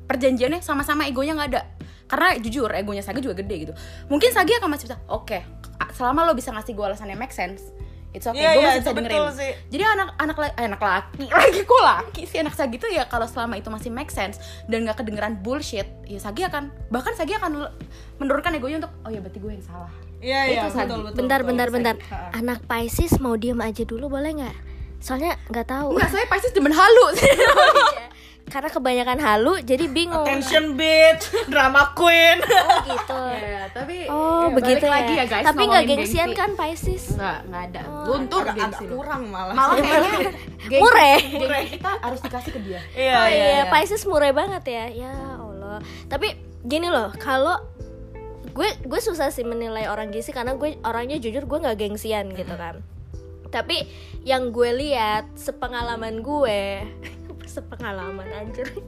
perjanjiannya 0.05 0.61
sama-sama 0.61 1.03
egonya 1.03 1.33
nggak 1.33 1.49
ada 1.49 1.61
karena 2.05 2.37
jujur 2.37 2.69
egonya 2.71 3.01
Sagi 3.01 3.19
juga 3.19 3.33
gede 3.35 3.55
gitu 3.59 3.73
mungkin 4.07 4.29
Sagi 4.29 4.53
akan 4.53 4.69
masih 4.69 4.87
bisa 4.87 4.97
oke 5.05 5.41
selama 5.91 6.23
lo 6.23 6.33
bisa 6.33 6.49
ngasih 6.49 6.71
gue 6.71 6.85
alasan 6.85 7.09
yang 7.09 7.17
make 7.17 7.33
sense 7.33 7.73
it's 8.09 8.25
okay 8.25 8.41
Iya, 8.41 8.49
gue 8.51 8.59
iya, 8.59 8.69
masih 8.69 8.81
bisa 8.81 8.91
dengerin 8.91 9.13
betul 9.15 9.29
sih. 9.37 9.51
jadi 9.69 9.83
anak 9.87 10.07
anak 10.17 10.35
eh, 10.41 10.65
anak 10.65 10.81
laki 10.81 11.25
lagi 11.39 11.61
kok 11.61 11.81
laki 11.81 12.21
sih 12.25 12.37
anak 12.39 12.53
Sagi 12.53 12.75
tuh 12.75 12.89
ya 12.89 13.05
kalau 13.05 13.29
selama 13.29 13.53
itu 13.53 13.69
masih 13.69 13.89
make 13.89 14.09
sense 14.09 14.37
dan 14.65 14.81
nggak 14.81 14.97
kedengeran 14.97 15.37
bullshit 15.39 15.85
ya 16.03 16.17
Sagi 16.17 16.41
akan 16.41 16.73
bahkan 16.89 17.13
Sagi 17.13 17.33
akan 17.33 17.69
menurunkan 18.17 18.57
egonya 18.57 18.81
untuk 18.81 18.93
oh 19.01 19.09
ya 19.09 19.19
berarti 19.19 19.39
gue 19.39 19.51
yang 19.51 19.63
salah 19.63 19.91
Iya, 20.19 20.39
iya, 20.51 20.61
betul, 20.67 20.99
betul. 20.99 21.15
bentar, 21.15 21.39
betul. 21.39 21.47
bentar, 21.47 21.67
bentar. 21.71 21.95
Anak 22.35 22.59
Pisces 22.67 23.23
mau 23.23 23.39
diem 23.39 23.55
aja 23.55 23.87
dulu 23.87 24.11
boleh 24.11 24.35
nggak? 24.35 24.55
Soalnya 24.99 25.39
nggak 25.47 25.63
tahu. 25.63 25.95
Enggak, 25.95 26.11
saya 26.11 26.27
pasti 26.27 26.51
demen 26.51 26.75
halu 26.75 27.05
Karena 28.45 28.65
kebanyakan 28.67 29.19
halu, 29.19 29.53
jadi 29.61 29.85
bingung. 29.85 30.23
Attention 30.23 30.73
bitch, 30.73 31.27
drama 31.47 31.91
queen. 31.93 32.39
Oh 32.49 32.81
gitu. 32.87 33.19
Ya, 33.37 33.63
tapi 33.69 33.97
Oh 34.07 34.47
ya, 34.47 34.55
begitu 34.55 34.81
balik 34.81 34.89
ya. 34.89 34.95
lagi 34.95 35.13
ya 35.13 35.25
guys 35.27 35.45
Tapi 35.45 35.61
nggak 35.63 35.83
gengsian 35.85 36.27
gengsi. 36.27 36.39
kan 36.39 36.49
Pisces? 36.55 37.03
Enggak, 37.13 37.37
enggak 37.45 37.63
ada. 37.67 37.81
Luntur 38.03 38.41
agak, 38.41 38.55
gengsi 38.55 38.83
agak 38.83 38.95
kurang 38.95 39.23
malah. 39.29 39.53
Malah 39.53 39.75
kayaknya 39.83 40.79
Mure. 40.79 41.11
gengsi 41.21 41.67
kita 41.71 41.91
harus 41.99 42.19
dikasih 42.19 42.51
ke 42.51 42.59
dia. 42.59 42.79
Iya, 42.91 43.13
oh 43.13 43.27
iya, 43.27 43.35
iya, 43.35 43.45
iya. 43.51 43.63
Pisces 43.67 44.03
murah 44.03 44.31
banget 44.31 44.63
ya. 44.65 44.85
Ya 44.89 45.13
Allah. 45.35 45.77
Tapi 46.07 46.27
gini 46.61 46.87
loh, 46.87 47.13
kalau 47.15 47.61
gue 48.49 48.69
gue 48.81 48.99
susah 48.99 49.29
sih 49.29 49.45
menilai 49.45 49.85
orang 49.85 50.09
gengsi 50.09 50.33
karena 50.33 50.57
gue 50.57 50.73
orangnya 50.81 51.15
jujur 51.15 51.45
gue 51.45 51.57
nggak 51.59 51.77
gengsian 51.77 52.33
gitu 52.33 52.55
kan. 52.55 52.81
Tapi 53.47 53.85
yang 54.23 54.49
gue 54.49 54.69
lihat 54.73 55.29
sepengalaman 55.33 56.21
gue, 56.21 56.81
sepengalaman 57.49 58.29
anjir. 58.29 58.69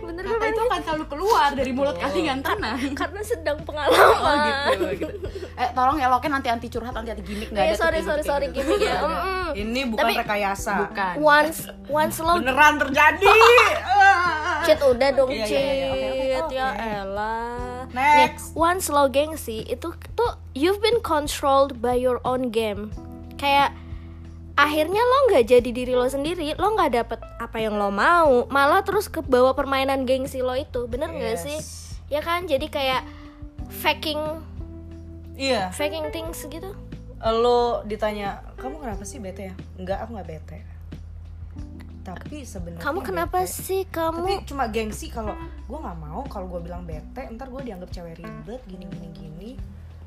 Bener 0.00 0.24
Kata 0.24 0.46
itu 0.48 0.62
akan 0.64 0.80
selalu 0.80 1.04
keluar 1.06 1.52
dari 1.52 1.68
mulut 1.68 1.92
kalian 1.94 2.40
tenang. 2.40 2.78
karena 3.00 3.20
sedang 3.20 3.58
Oh 3.58 3.66
pengalaman. 3.66 4.72
gitu, 4.72 4.84
gitu. 4.96 5.28
Eh 5.54 5.68
tolong 5.70 5.96
ya 5.96 6.08
Loken 6.08 6.32
nanti 6.32 6.48
anti 6.48 6.66
curhat, 6.66 6.90
nanti 6.90 7.12
anti 7.12 7.20
gimmick 7.20 7.52
enggak 7.52 7.64
Eh, 7.64 7.70
ada. 7.70 7.78
sorry 7.78 8.00
sorry 8.00 8.22
sorry 8.22 8.46
gitu. 8.48 8.64
gimmick 8.64 8.80
ya. 8.82 8.96
Mm-mm. 8.98 9.46
Ini 9.54 9.80
bukan 9.86 10.04
Tapi- 10.04 10.16
rekayasa. 10.18 10.72
Bukan. 10.88 11.12
Once 11.20 11.58
once 11.86 12.16
lo 12.18 12.32
Beneran 12.38 12.74
terjadi. 12.78 13.28
Cheat 14.64 14.80
udah 14.80 15.10
dong 15.12 15.28
Iya, 15.28 15.44
cheat 15.44 15.60
iya, 15.60 15.72
iya. 15.74 15.90
Oke, 15.92 16.08
oke, 16.40 16.54
ya 16.56 16.66
oke. 16.72 16.88
elah 16.96 17.84
Next. 17.92 18.46
Nih, 18.48 18.56
once 18.56 18.86
lo 18.88 19.04
gengsi 19.06 19.60
itu 19.62 19.88
tuh 20.16 20.32
you've 20.52 20.80
been 20.80 20.98
controlled 20.98 21.78
by 21.78 21.92
your 21.92 22.24
own 22.24 22.48
game 22.48 22.88
kayak 23.36 23.76
akhirnya 24.54 25.00
lo 25.00 25.18
nggak 25.28 25.44
jadi 25.48 25.66
diri 25.66 25.92
lo 25.92 26.06
sendiri 26.06 26.54
lo 26.54 26.68
nggak 26.70 26.90
dapet 26.94 27.18
apa 27.36 27.58
yang 27.58 27.74
lo 27.74 27.90
mau 27.90 28.46
malah 28.48 28.80
terus 28.80 29.06
ke 29.06 29.18
bawah 29.20 29.50
permainan 29.52 30.04
gengsi 30.04 30.40
lo 30.40 30.54
itu 30.54 30.86
bener 30.86 31.10
nggak 31.10 31.36
Yes. 31.36 31.42
sih 31.42 31.58
ya 32.08 32.20
kan 32.20 32.44
jadi 32.44 32.66
kayak 32.66 33.02
faking 33.74 34.20
Iya. 35.34 35.70
faking 35.70 36.10
things 36.10 36.42
gitu 36.44 36.70
Lo 37.24 37.80
ditanya, 37.82 38.44
kamu 38.54 38.78
kenapa 38.78 39.00
sih 39.02 39.16
bete 39.16 39.48
ya? 39.48 39.54
Enggak, 39.74 40.04
aku 40.04 40.12
nggak 40.12 40.28
bete. 40.28 40.58
Tapi 42.04 42.44
sebenarnya 42.44 42.84
kamu 42.84 43.00
kenapa 43.00 43.40
bete. 43.40 43.56
sih 43.56 43.82
kamu 43.88 44.20
Tapi 44.20 44.34
cuma 44.44 44.68
gengsi 44.68 45.08
kalau 45.08 45.32
gue 45.64 45.78
nggak 45.78 45.98
mau 45.98 46.20
kalau 46.28 46.46
gue 46.46 46.60
bilang 46.60 46.84
bete, 46.84 47.24
ntar 47.32 47.48
gue 47.48 47.64
dianggap 47.64 47.88
cewek 47.88 48.20
ribet 48.20 48.60
gini 48.68 48.84
gini 48.86 49.08
gini. 49.10 49.50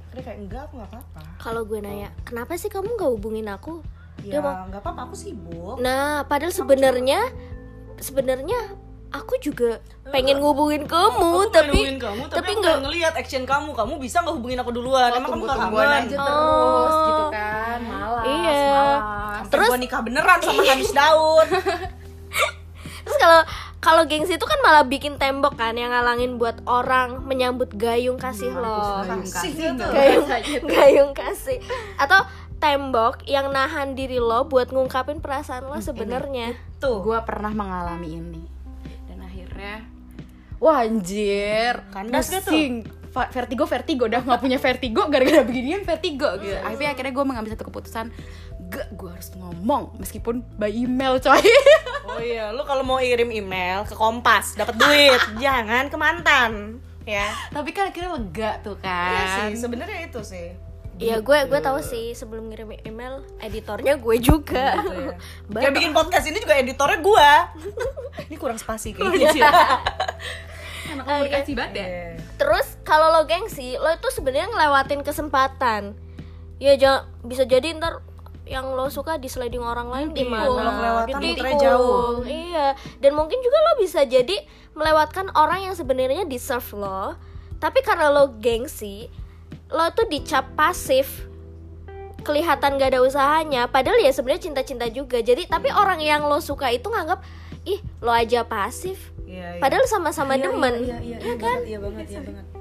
Akhirnya 0.06 0.24
kayak 0.24 0.38
enggak, 0.40 0.62
aku 0.64 0.74
nggak 0.78 0.92
apa-apa. 0.94 1.22
kalau 1.38 1.62
gue 1.64 1.80
nanya 1.80 2.14
kenapa 2.22 2.54
sih 2.54 2.70
kamu 2.70 2.86
nggak 2.86 3.10
hubungin 3.12 3.50
aku 3.50 3.82
Dia 4.20 4.34
Ya 4.34 4.40
mau- 4.40 4.66
nggak 4.66 4.80
apa-apa, 4.80 5.02
aku 5.04 5.16
sibuk. 5.16 5.78
Nah, 5.78 6.24
padahal 6.24 6.52
sebenarnya 6.52 7.22
sebenarnya 7.98 8.60
aku 9.10 9.40
juga 9.40 9.80
pengen 10.06 10.38
ngubungin 10.38 10.84
kamu, 10.84 11.32
Aku 11.42 11.50
tapi 11.50 11.96
kamu, 11.96 12.24
tapi, 12.26 12.34
tapi 12.34 12.50
aku 12.50 12.60
nggak- 12.60 12.82
ngelihat 12.84 13.14
action 13.16 13.44
kamu. 13.44 13.72
Kamu 13.72 13.94
bisa 13.98 14.20
nggak 14.20 14.34
hubungin 14.34 14.58
aku 14.58 14.72
duluan? 14.72 15.10
Oh, 15.10 15.18
Emang 15.18 15.32
kamu 15.32 15.44
nggak 15.44 15.58
kangen? 15.60 16.02
aja 16.04 16.16
Oh. 16.16 16.26
terus 16.26 16.96
gitu 17.02 17.26
kan. 17.32 17.80
Malas, 17.84 18.24
Iya. 18.26 18.62
malas. 18.68 19.46
Terus- 19.48 19.70
gua 19.70 19.80
nikah 19.80 20.02
beneran 20.02 20.40
sama 20.40 20.62
Hamis 20.62 20.92
Daud. 20.92 21.48
terus 23.04 23.18
kalau 23.18 23.42
kalau 23.78 24.04
gengsi 24.04 24.36
itu 24.36 24.44
kan 24.44 24.60
malah 24.60 24.84
bikin 24.84 25.16
tembok 25.16 25.56
kan 25.56 25.72
yang 25.72 25.88
ngalangin 25.88 26.36
buat 26.36 26.60
orang 26.68 27.24
menyambut 27.24 27.72
gayung 27.72 28.18
kasih 28.18 28.52
lo. 28.52 29.00
Kasih 29.24 29.54
tuh. 29.72 29.88
Gayung, 29.88 30.28
Gayung 30.28 30.66
gayung 30.68 31.12
kasih 31.14 31.64
atau 31.96 32.20
tembok 32.58 33.26
yang 33.30 33.54
nahan 33.54 33.94
diri 33.94 34.18
lo 34.18 34.50
buat 34.50 34.74
ngungkapin 34.74 35.22
perasaan 35.22 35.70
lo 35.70 35.78
sebenarnya. 35.78 36.58
Tuh. 36.78 37.02
gue 37.02 37.18
pernah 37.26 37.50
mengalami 37.54 38.22
ini 38.22 38.44
dan 39.10 39.18
akhirnya 39.26 39.82
wah 40.62 40.86
anjir 40.86 41.82
tuh? 41.90 42.14
pusing 42.14 42.86
vertigo 43.34 43.66
vertigo 43.66 44.04
udah 44.06 44.22
nggak 44.22 44.42
punya 44.42 44.62
vertigo 44.62 45.10
gara-gara 45.10 45.42
beginian 45.42 45.82
vertigo 45.82 46.38
gitu 46.38 46.54
akhirnya 46.62 46.94
akhirnya 46.94 47.14
gue 47.18 47.26
mengambil 47.26 47.50
satu 47.58 47.66
keputusan 47.66 48.14
gak 48.70 48.94
gue 48.94 49.10
harus 49.10 49.34
ngomong 49.34 49.98
meskipun 49.98 50.46
by 50.60 50.70
email 50.70 51.18
coy 51.18 51.42
Oh 52.08 52.24
iya, 52.24 52.56
lu 52.56 52.64
kalau 52.64 52.88
mau 52.88 53.04
kirim 53.04 53.28
email 53.36 53.84
ke 53.84 53.92
Kompas 53.92 54.56
dapat 54.56 54.80
duit, 54.80 55.20
jangan 55.44 55.92
ke 55.92 55.98
mantan. 56.00 56.80
Ya. 57.04 57.32
tapi 57.56 57.72
kan 57.72 57.88
akhirnya 57.92 58.20
lega 58.20 58.52
tuh 58.64 58.76
Iya 58.84 58.88
kan 58.88 59.48
sih, 59.52 59.64
sebenarnya 59.64 60.12
itu 60.12 60.20
sih. 60.24 60.56
Iya 60.98 61.22
gue 61.22 61.38
gue 61.46 61.60
tahu 61.62 61.80
sih 61.86 62.18
sebelum 62.18 62.50
ngirim 62.50 62.74
email 62.82 63.22
editornya 63.38 64.02
gue 64.02 64.16
juga. 64.18 64.82
Gitu 64.82 64.94
ya. 64.98 65.14
Kayak 65.62 65.74
bikin 65.78 65.92
podcast 65.94 66.26
ini 66.26 66.38
juga 66.42 66.58
editornya 66.58 67.00
gua. 67.06 67.32
ini 68.30 68.36
kurang 68.36 68.58
spasi 68.58 68.98
kayaknya 68.98 69.30
sih. 69.34 69.42
anak 70.88 71.04
komunikasi 71.06 71.52
banget 71.54 71.74
ya 71.76 71.88
Iya. 71.88 72.10
Terus 72.40 72.68
kalau 72.88 73.12
lo 73.14 73.28
gengsi, 73.28 73.76
lo 73.78 73.92
itu 73.94 74.10
sebenarnya 74.10 74.50
ngelewatin 74.50 75.02
kesempatan. 75.06 75.94
Ya 76.58 76.74
jangan 76.74 77.06
bisa 77.22 77.46
jadi 77.46 77.78
ntar 77.78 78.02
yang 78.48 78.72
lo 78.74 78.88
suka 78.88 79.20
di 79.20 79.28
sliding 79.28 79.62
orang 79.62 79.92
lain 79.92 80.08
di 80.16 80.24
mana? 80.26 81.06
Ditikung. 81.06 81.22
muternya 81.22 81.58
jauh. 81.60 82.24
Iya. 82.24 82.68
Dan 83.04 83.14
mungkin 83.14 83.38
juga 83.44 83.58
lo 83.62 83.74
bisa 83.84 84.02
jadi 84.08 84.42
melewatkan 84.74 85.30
orang 85.38 85.70
yang 85.70 85.76
sebenarnya 85.78 86.26
deserve 86.26 86.66
lo, 86.74 87.14
tapi 87.62 87.84
karena 87.84 88.10
lo 88.10 88.40
gengsi, 88.40 89.12
lo 89.68 89.86
tuh 89.92 90.08
dicap 90.08 90.56
pasif 90.56 91.28
kelihatan 92.24 92.76
gak 92.76 92.92
ada 92.96 93.00
usahanya 93.04 93.72
padahal 93.72 94.00
ya 94.04 94.12
sebenarnya 94.12 94.52
cinta-cinta 94.52 94.88
juga 94.92 95.24
jadi 95.24 95.48
tapi 95.48 95.72
orang 95.72 96.04
yang 96.04 96.28
lo 96.28 96.44
suka 96.44 96.72
itu 96.72 96.88
nganggap 96.92 97.24
ih 97.64 97.80
lo 98.04 98.12
aja 98.12 98.44
pasif 98.44 99.16
Iya, 99.28 99.60
iya. 99.60 99.62
padahal 99.62 99.84
sama-sama 99.92 100.40
demen 100.40 100.88
Iya, 100.88 100.98
iya, 101.04 101.18
iya, 101.20 101.36
kan? 101.36 101.58
Iya 101.68 101.78
banget, 101.84 102.06
iya 102.08 102.22
banget. 102.24 102.46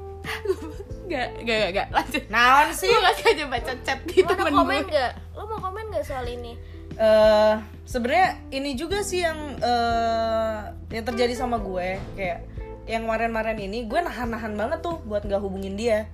Gak, 1.06 1.28
gak, 1.46 1.56
gak, 1.62 1.70
gak, 1.70 1.88
lanjut 1.94 2.24
Naon 2.26 2.68
sih? 2.74 2.90
Gue 2.90 2.98
gak 2.98 3.14
sengaja 3.22 3.44
baca 3.46 3.72
chat 3.86 3.98
gitu 4.10 4.26
Lo 4.26 4.34
komen 4.50 4.82
gue 4.82 4.90
gak? 4.90 5.12
Lo 5.38 5.42
mau 5.46 5.58
komen 5.62 5.94
gak 5.94 6.02
soal 6.02 6.26
ini? 6.26 6.58
eh 6.96 7.54
sebenarnya 7.84 8.40
ini 8.56 8.72
juga 8.72 9.04
sih 9.04 9.20
yang 9.20 9.36
eh 9.60 10.60
yang 10.88 11.04
terjadi 11.04 11.36
sama 11.36 11.60
gue 11.60 12.00
kayak 12.16 12.40
yang 12.86 13.02
kemarin-kemarin 13.02 13.58
ini 13.58 13.90
gue 13.90 13.98
nahan-nahan 13.98 14.54
banget 14.54 14.78
tuh 14.78 15.02
buat 15.02 15.26
nggak 15.26 15.42
hubungin 15.42 15.74
dia. 15.74 16.06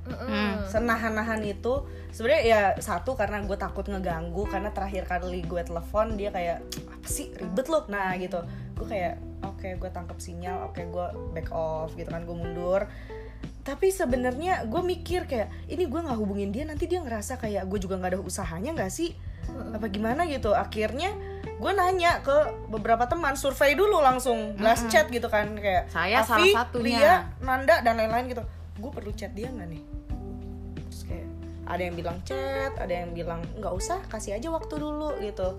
Senahan-nahan 0.72 1.44
itu 1.44 1.84
sebenarnya 2.08 2.42
ya 2.42 2.60
satu 2.80 3.12
karena 3.12 3.44
gue 3.44 3.56
takut 3.60 3.84
ngeganggu 3.84 4.48
karena 4.48 4.72
terakhir 4.72 5.04
kali 5.04 5.44
gue 5.44 5.60
telepon 5.60 6.16
dia 6.16 6.32
kayak 6.32 6.64
apa 6.88 7.08
sih 7.08 7.28
ribet 7.36 7.68
loh 7.68 7.84
nah 7.92 8.16
gitu. 8.16 8.40
Gue 8.72 8.88
kayak 8.88 9.20
oke 9.44 9.68
gue 9.76 9.90
tangkap 9.92 10.16
sinyal 10.16 10.72
oke 10.72 10.80
gue 10.80 11.06
back 11.36 11.52
off 11.52 11.92
gitu 11.92 12.08
kan 12.08 12.24
gue 12.24 12.36
mundur. 12.36 12.88
Tapi 13.62 13.92
sebenarnya 13.92 14.64
gue 14.66 14.82
mikir 14.82 15.28
kayak 15.28 15.52
ini 15.68 15.86
gue 15.86 16.00
nggak 16.00 16.18
hubungin 16.18 16.50
dia 16.50 16.64
nanti 16.64 16.88
dia 16.88 17.04
ngerasa 17.04 17.36
kayak 17.36 17.68
gue 17.68 17.78
juga 17.78 18.00
nggak 18.00 18.16
ada 18.16 18.20
usahanya 18.24 18.74
nggak 18.74 18.90
sih? 18.90 19.12
Apa 19.76 19.92
gimana? 19.92 20.24
Gitu. 20.24 20.50
Akhirnya 20.56 21.12
gue 21.62 21.72
nanya 21.72 22.18
ke 22.20 22.36
beberapa 22.66 23.06
teman 23.06 23.32
survei 23.32 23.72
dulu 23.72 23.98
langsung 23.98 24.52
blast 24.54 24.88
chat 24.88 25.06
gitu 25.06 25.26
kan 25.26 25.54
kayak 25.54 25.86
Saya 25.86 26.20
Afi, 26.20 26.50
salah 26.50 26.66
satunya. 26.66 26.98
Lia, 26.98 27.14
Nanda 27.40 27.78
dan 27.80 27.94
lain-lain 27.94 28.26
gitu 28.28 28.42
gue 28.74 28.90
perlu 28.90 29.12
chat 29.12 29.30
dia 29.30 29.46
nggak 29.46 29.68
nih 29.68 29.82
terus 30.76 31.00
kayak 31.04 31.28
ada 31.64 31.82
yang 31.82 31.94
bilang 31.94 32.18
chat 32.22 32.72
ada 32.74 32.90
yang 32.92 33.10
bilang 33.12 33.40
nggak 33.54 33.70
usah 33.70 34.02
kasih 34.06 34.34
aja 34.34 34.48
waktu 34.48 34.74
dulu 34.74 35.14
gitu 35.18 35.54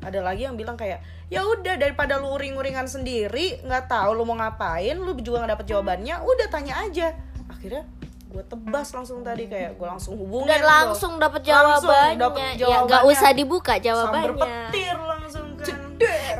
ada 0.00 0.20
lagi 0.20 0.42
yang 0.42 0.52
bilang 0.52 0.74
kayak 0.74 0.98
ya 1.28 1.40
udah 1.40 1.76
daripada 1.76 2.18
lu 2.18 2.34
uring-uringan 2.34 2.84
sendiri 2.84 3.62
nggak 3.62 3.86
tahu 3.86 4.10
lu 4.12 4.24
mau 4.24 4.34
ngapain 4.34 4.96
lu 4.96 5.14
juga 5.16 5.40
nggak 5.40 5.52
dapet 5.54 5.66
jawabannya 5.66 6.14
udah 6.18 6.46
tanya 6.48 6.74
aja 6.80 7.14
akhirnya 7.46 7.86
gue 8.26 8.42
tebas 8.44 8.90
langsung 8.90 9.22
tadi 9.22 9.46
kayak 9.46 9.78
gue 9.78 9.86
langsung 9.86 10.18
hubungin 10.18 10.50
Dan 10.50 10.60
langsung 10.60 11.16
dapet 11.16 11.46
Langsung 11.46 11.86
jawabannya. 11.86 12.18
dapet 12.18 12.42
Ya 12.42 12.50
nggak 12.50 12.58
jawabannya. 12.58 13.14
usah 13.14 13.30
dibuka 13.30 13.74
jawabannya. 13.78 14.34
petir 14.34 14.96
langsung 14.98 15.43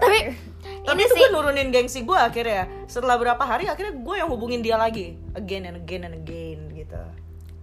Tapi 0.01 0.19
tapi 0.85 1.01
ini 1.01 1.05
itu 1.09 1.15
sih 1.17 1.23
gue 1.25 1.33
nurunin 1.33 1.69
gengsi 1.73 2.05
gue 2.05 2.19
akhirnya 2.19 2.69
setelah 2.85 3.17
berapa 3.17 3.41
hari 3.41 3.65
akhirnya 3.73 3.97
gue 3.97 4.17
yang 4.21 4.29
hubungin 4.29 4.61
dia 4.61 4.77
lagi 4.77 5.17
again 5.33 5.65
and 5.65 5.81
again 5.81 6.05
and 6.05 6.13
again 6.13 6.61
gitu 6.77 7.01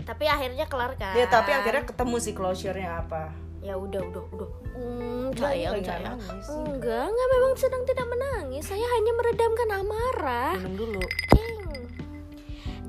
tapi 0.02 0.26
akhirnya 0.26 0.66
kelar 0.66 0.98
kan. 0.98 1.14
ya 1.14 1.30
tapi 1.30 1.54
akhirnya 1.54 1.86
ketemu 1.86 2.18
sih 2.18 2.34
closure-nya 2.34 3.06
apa 3.06 3.30
ya 3.62 3.78
udah 3.78 4.02
udah 4.02 4.24
udah. 4.34 4.50
Hmm, 4.74 5.30
sayang 5.38 5.86
sayang. 5.86 6.18
Enggak, 6.50 7.06
enggak 7.06 7.28
memang 7.30 7.54
sedang 7.54 7.84
tidak 7.86 8.08
menangis. 8.10 8.66
Saya 8.66 8.82
hanya 8.82 9.12
meredamkan 9.14 9.70
amarah. 9.70 10.52
minum 10.58 10.74
dulu 10.74 11.04
Ding. 11.30 11.86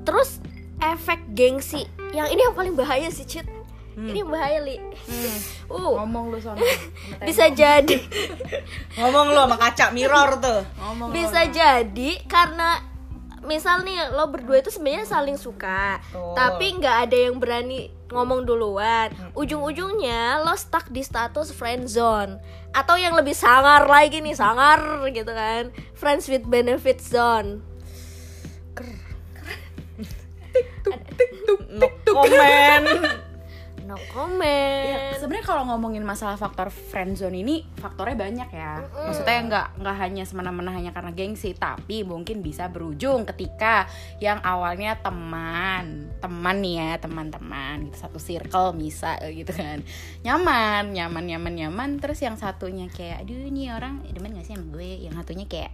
Terus 0.01 0.41
efek 0.81 1.21
gengsi 1.37 1.85
yang 2.11 2.27
ini 2.33 2.41
yang 2.41 2.57
paling 2.57 2.73
bahaya 2.73 3.07
sih 3.13 3.23
Cit. 3.23 3.45
Ini 3.93 4.25
yang 4.25 4.29
bahaya 4.33 4.59
li. 4.65 4.77
Uh, 5.69 5.93
Ngomong 6.01 6.33
lu 6.33 6.37
sono 6.41 6.57
bisa 7.27 7.49
jadi. 7.53 7.97
Ngomong 8.97 9.33
lo 9.33 9.45
sama 9.45 9.57
kaca 9.61 9.93
mirror 9.93 10.41
tuh. 10.41 10.61
Ngomong 10.81 11.09
bisa 11.13 11.45
jadi 11.45 12.11
karena 12.25 12.81
misal 13.43 13.83
nih 13.83 14.15
lo 14.15 14.31
berdua 14.31 14.63
itu 14.63 14.71
sebenarnya 14.73 15.05
saling 15.05 15.37
suka. 15.37 15.99
Betul. 16.09 16.33
tapi 16.33 16.65
nggak 16.79 16.97
ada 17.09 17.17
yang 17.29 17.35
berani 17.37 17.93
ngomong 18.09 18.45
duluan. 18.45 19.13
Ujung-ujungnya 19.37 20.41
lo 20.41 20.57
stuck 20.57 20.89
di 20.89 21.05
status 21.05 21.53
friend 21.53 21.85
zone. 21.85 22.41
Atau 22.73 22.97
yang 22.97 23.13
lebih 23.13 23.37
sangar 23.37 23.85
lagi 23.85 24.21
nih 24.21 24.33
sangar 24.33 25.05
gitu 25.13 25.29
kan. 25.29 25.69
Friends 25.93 26.25
with 26.25 26.45
benefit 26.49 26.97
zone. 26.97 27.61
No 31.73 31.89
comment 32.05 33.32
no 33.83 33.99
comment 34.11 34.87
Ya, 34.87 35.15
sebenarnya 35.19 35.45
kalau 35.45 35.63
ngomongin 35.67 36.03
masalah 36.03 36.39
faktor 36.39 36.71
friendzone 36.71 37.35
ini 37.39 37.63
faktornya 37.79 38.15
banyak 38.15 38.49
ya. 38.51 38.83
Maksudnya 38.83 39.39
nggak 39.47 39.67
nggak 39.79 39.95
hanya 39.99 40.23
semena-mena 40.23 40.71
hanya 40.75 40.91
karena 40.91 41.11
gengsi, 41.11 41.55
tapi 41.55 42.03
mungkin 42.03 42.39
bisa 42.43 42.67
berujung 42.71 43.27
ketika 43.27 43.87
yang 44.19 44.39
awalnya 44.43 44.99
teman, 44.99 46.11
teman 46.19 46.57
nih 46.59 46.75
ya, 46.79 46.91
teman-teman 46.99 47.89
gitu 47.89 47.97
satu 47.99 48.19
circle 48.19 48.75
bisa 48.75 49.19
gitu 49.27 49.51
kan. 49.51 49.83
Nyaman, 50.23 50.91
nyaman, 50.91 51.23
nyaman, 51.23 51.53
nyaman. 51.53 51.89
Terus 51.99 52.19
yang 52.23 52.35
satunya 52.39 52.87
kayak 52.91 53.27
aduh 53.27 53.39
ini 53.47 53.71
orang 53.71 54.03
demen 54.11 54.35
gak 54.35 54.45
sih 54.47 54.55
sama 54.55 54.65
gue? 54.75 55.05
Yang 55.07 55.13
satunya 55.23 55.45
kayak 55.47 55.71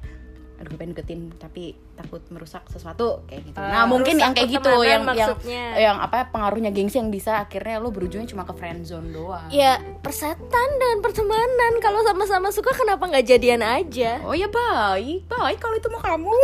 aduh 0.60 0.76
pengen 0.76 0.92
deketin 0.92 1.32
tapi 1.40 1.72
takut 1.96 2.20
merusak 2.36 2.68
sesuatu 2.68 3.24
kayak 3.32 3.48
gitu. 3.48 3.56
Nah, 3.56 3.88
mungkin 3.88 4.20
merusak 4.20 4.24
yang 4.28 4.34
kayak 4.36 4.50
gitu 4.60 4.74
yang 4.84 4.92
yang 4.92 5.04
maksudnya. 5.08 5.64
yang 5.80 5.98
apa 6.04 6.28
pengaruhnya 6.36 6.76
gengsi 6.76 7.00
yang 7.00 7.08
bisa 7.08 7.40
akhirnya 7.40 7.80
lo 7.80 7.96
berujungnya 7.96 8.28
cuma 8.28 8.44
ke 8.44 8.52
friendzone 8.60 9.16
doang. 9.16 9.48
ya 9.48 9.80
persetan 10.04 10.70
dan 10.76 11.00
pertemanan 11.00 11.80
kalau 11.80 12.04
sama-sama 12.04 12.52
suka 12.52 12.76
kenapa 12.76 13.08
nggak 13.08 13.24
jadian 13.24 13.64
aja 13.64 14.20
Oh 14.28 14.36
ya 14.36 14.52
baik, 14.52 15.32
baik 15.32 15.60
kalau 15.64 15.76
itu 15.80 15.88
mau 15.88 16.04
kamu. 16.04 16.36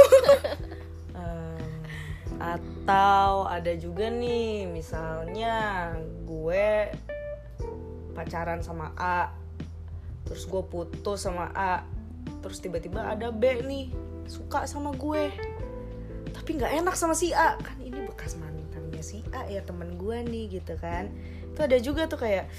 Atau 2.36 3.50
ada 3.50 3.74
juga 3.76 4.08
nih 4.12 4.70
misalnya 4.70 5.92
gue 6.28 6.94
pacaran 8.16 8.64
sama 8.64 8.96
A 8.96 9.34
terus 10.26 10.46
gue 10.46 10.64
putus 10.66 11.26
sama 11.26 11.52
A 11.54 11.84
terus 12.44 12.62
tiba-tiba 12.62 13.02
ada 13.14 13.34
B 13.34 13.62
nih 13.66 13.90
suka 14.30 14.66
sama 14.70 14.94
gue. 14.94 15.34
Tapi 16.34 16.50
nggak 16.58 16.72
enak 16.84 16.96
sama 16.98 17.18
si 17.18 17.32
A. 17.32 17.58
Kan 17.58 17.80
ini 17.82 18.06
bekas 18.06 18.38
mantannya 18.38 19.02
si 19.02 19.26
A 19.34 19.48
ya 19.50 19.62
temen 19.66 19.98
gue 19.98 20.18
nih 20.26 20.62
gitu 20.62 20.78
kan. 20.78 21.10
Itu 21.54 21.60
ada 21.66 21.78
juga 21.80 22.06
tuh 22.06 22.20
kayak 22.22 22.50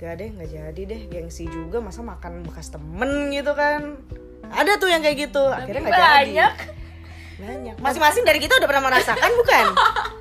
gak 0.00 0.16
deh 0.16 0.32
nggak 0.32 0.48
jadi 0.48 0.82
deh 0.88 1.02
gengsi 1.12 1.44
juga 1.44 1.76
masa 1.84 2.00
makan 2.00 2.42
bekas 2.46 2.72
temen 2.72 3.30
gitu 3.34 3.52
kan. 3.52 4.00
Ada 4.50 4.80
tuh 4.80 4.88
yang 4.90 5.04
kayak 5.04 5.30
gitu. 5.30 5.44
Akhirnya 5.46 5.82
nggak 5.86 5.94
jadi. 5.94 6.14
banyak. 6.14 6.54
banyak. 7.40 7.74
Masing-masing 7.80 8.24
dari 8.24 8.40
kita 8.42 8.58
udah 8.58 8.68
pernah 8.68 8.84
merasakan 8.88 9.30
bukan 9.38 9.66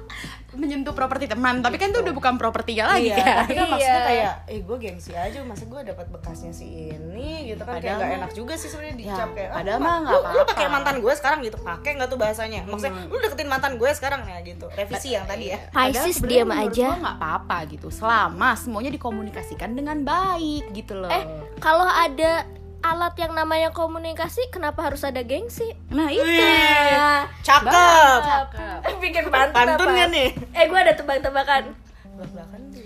Menyentuh 0.60 0.92
properti 0.92 1.26
teman, 1.26 1.60
tapi 1.60 1.76
kan 1.76 1.88
itu 1.88 2.00
udah 2.00 2.12
bukan 2.12 2.36
propertinya 2.36 2.92
lagi 2.92 3.08
iya 3.08 3.16
kan. 3.16 3.36
tapi 3.40 3.54
kan 3.54 3.66
maksudnya 3.70 3.96
Iya. 3.96 4.06
kayak 4.06 4.34
eh 4.46 4.60
gue 4.60 4.78
gengsi 4.78 5.12
aja 5.14 5.40
masa 5.42 5.64
gue 5.64 5.80
dapat 5.82 6.06
bekasnya 6.10 6.52
si 6.52 6.68
ini 6.90 7.32
gitu 7.48 7.62
kan 7.62 7.74
kayak 7.74 7.84
Padahal 7.86 7.98
gak 7.98 8.10
mah- 8.10 8.20
enak 8.20 8.32
juga 8.34 8.54
sih 8.54 8.68
sebenarnya 8.68 8.88
Ya, 8.92 9.00
dicap 9.02 9.30
kayak 9.32 9.50
ah, 9.50 9.56
padahal 9.56 9.80
mah 9.80 9.96
nggak 9.98 10.12
lu, 10.12 10.20
lu 10.20 10.26
apa-apa. 10.30 10.50
pakai 10.50 10.68
mantan 10.68 10.96
gue 11.00 11.14
sekarang 11.16 11.40
gitu 11.42 11.58
pakai 11.58 11.92
nggak 11.96 12.10
tuh 12.10 12.20
bahasanya 12.20 12.60
maksudnya 12.62 13.04
lu 13.06 13.18
deketin 13.18 13.48
mantan 13.48 13.74
gue 13.74 13.90
sekarang 13.90 14.22
ya 14.22 14.38
gitu 14.42 14.66
revisi 14.70 15.10
yang 15.10 15.26
tadi 15.26 15.46
ya 15.48 15.58
Padahal 15.70 16.06
Pisces 16.06 16.20
diam 16.22 16.52
aja 16.52 16.88
nggak 16.94 17.16
apa-apa 17.16 17.58
gitu, 17.70 17.88
selama 17.90 18.50
semuanya 18.54 18.92
dikomunikasikan 18.92 19.72
dengan 19.72 20.04
baik 20.04 20.70
gitu 20.72 20.94
loh. 20.94 21.08
Eh, 21.08 21.24
kalau 21.58 21.86
ada 21.86 22.44
alat 22.90 23.14
yang 23.16 23.32
namanya 23.32 23.70
komunikasi, 23.70 24.50
kenapa 24.50 24.82
harus 24.82 25.02
ada 25.02 25.22
gengsi? 25.22 25.66
nah 25.88 26.10
itu. 26.10 26.22
Nah, 26.24 27.30
cakep 27.40 28.94
bikin 29.00 29.24
pantun, 29.28 29.54
pantun 29.54 29.88
apa? 29.88 29.96
kan 29.96 30.10
nih 30.10 30.30
Eh, 30.52 30.66
gue 30.66 30.80
ada 30.80 30.94
tebak-tebakan. 30.94 31.64
belak-belakan 32.12 32.62
tuh 32.70 32.84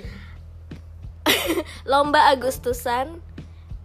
Lomba 1.86 2.30
Agustusan 2.30 3.18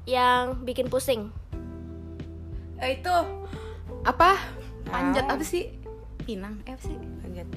yang 0.05 0.61
bikin 0.63 0.89
pusing. 0.89 1.31
Eh, 2.77 2.97
itu 2.97 3.15
apa? 4.03 4.37
Panjat 4.85 5.25
apa 5.25 5.43
sih? 5.43 5.71
Pinang, 6.21 6.61
eh 6.65 6.73
apa 6.73 6.83
sih? 6.83 6.97
Panjat. 7.23 7.49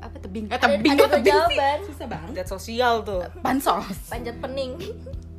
Apa 0.00 0.16
tebing? 0.18 0.46
Eh, 0.46 0.54
Ada- 0.54 0.66
tebing 0.68 0.92
ada 0.92 1.02
kok 1.02 1.10
tebing 1.12 1.42
sih? 1.48 1.58
Susah 1.88 2.06
banget. 2.06 2.26
panjat 2.28 2.46
sosial 2.48 2.94
tuh 3.02 3.20
Pansos. 3.40 3.96
Panjat 4.06 4.36
pening. 4.38 4.76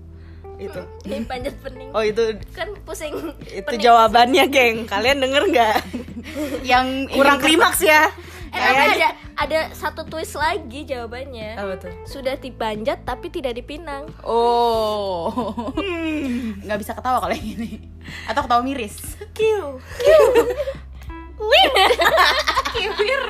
itu 0.56 0.82
Ini 1.04 1.26
panjat 1.26 1.56
pening. 1.60 1.90
oh 1.92 2.02
itu 2.02 2.24
Kan 2.52 2.72
pusing. 2.82 3.14
itu 3.44 3.64
pening. 3.64 3.82
jawabannya 3.82 4.46
geng 4.48 4.78
kalian 4.86 5.18
denger 5.20 5.44
nggak 5.46 5.76
yang 6.72 7.08
kurang 7.08 7.38
klimaks 7.38 7.82
ya 7.82 8.08
Eh, 8.54 8.62
tapi 8.62 8.86
ada 8.94 9.10
ada 9.34 9.60
satu 9.74 10.06
twist 10.06 10.38
lagi 10.38 10.86
jawabannya. 10.86 11.58
Apa 11.58 11.74
tuh? 11.74 11.90
Sudah 12.06 12.38
dipanjat 12.38 13.02
tapi 13.02 13.34
tidak 13.34 13.58
dipinang. 13.58 14.06
Oh, 14.22 15.34
nggak 16.62 16.78
bisa 16.78 16.94
ketawa 16.94 17.18
kalau 17.18 17.34
yang 17.34 17.50
ini. 17.58 17.82
Atau 18.30 18.46
ketawa 18.46 18.62
miris. 18.62 19.18
Kiu. 19.34 19.82
Kiwir. 22.72 23.26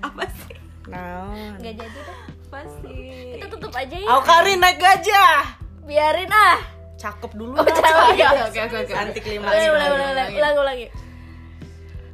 Apa 0.00 0.24
sih? 0.28 0.56
Naon? 0.84 1.56
Nggak 1.56 1.74
jadi 1.76 1.98
deh. 1.98 2.18
Pasti. 2.50 2.98
Kita 3.38 3.46
tutup 3.48 3.70
aja 3.72 3.94
ya. 3.94 4.06
Aukarin 4.10 4.58
naik 4.58 4.76
gajah. 4.76 5.54
Biarin 5.86 6.28
ah. 6.28 6.58
Cakep 6.98 7.30
dulu. 7.32 7.54
Oh, 7.54 7.62
dah. 7.62 7.72
cakep. 7.72 8.10
Oke 8.12 8.26
oke 8.44 8.60
oke 8.60 8.76
oke. 8.84 8.92
Anti 8.92 9.20
klimaks. 9.20 9.48
Ulangi, 9.48 9.70
ulangi, 9.70 9.94
ulangi, 9.94 10.34
ulangi, 10.36 10.58
ulangi. 10.58 10.86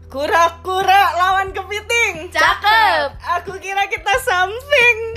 Kura-kura 0.07 1.03
lawan 1.17 1.51
kepiting. 1.51 2.31
Cakep. 2.31 3.09
Aku 3.41 3.59
kira 3.59 3.89
kita 3.89 4.13
samping. 4.23 4.99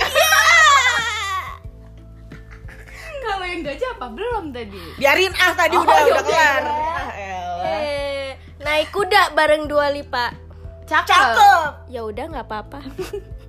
Kalau 3.20 3.46
yang 3.46 3.62
gajah 3.62 3.90
apa? 3.94 4.06
Belum 4.10 4.50
tadi. 4.50 4.82
Biarin 4.96 5.30
ah 5.36 5.52
tadi 5.54 5.76
Oh, 5.76 5.84
udah 5.84 5.94
iya, 5.94 6.04
udah 6.08 6.18
oke. 6.18 6.26
kelar. 6.26 6.62
Ah, 6.64 7.08
elah. 7.14 7.78
Eh, 7.78 8.28
naik 8.58 8.88
kuda 8.90 9.30
bareng 9.30 9.68
Dua 9.68 9.92
Lipa. 9.92 10.32
Cakep. 10.82 11.06
Cakep. 11.06 11.70
Ya 11.86 12.02
udah 12.02 12.24
nggak 12.26 12.46
apa-apa. 12.48 12.80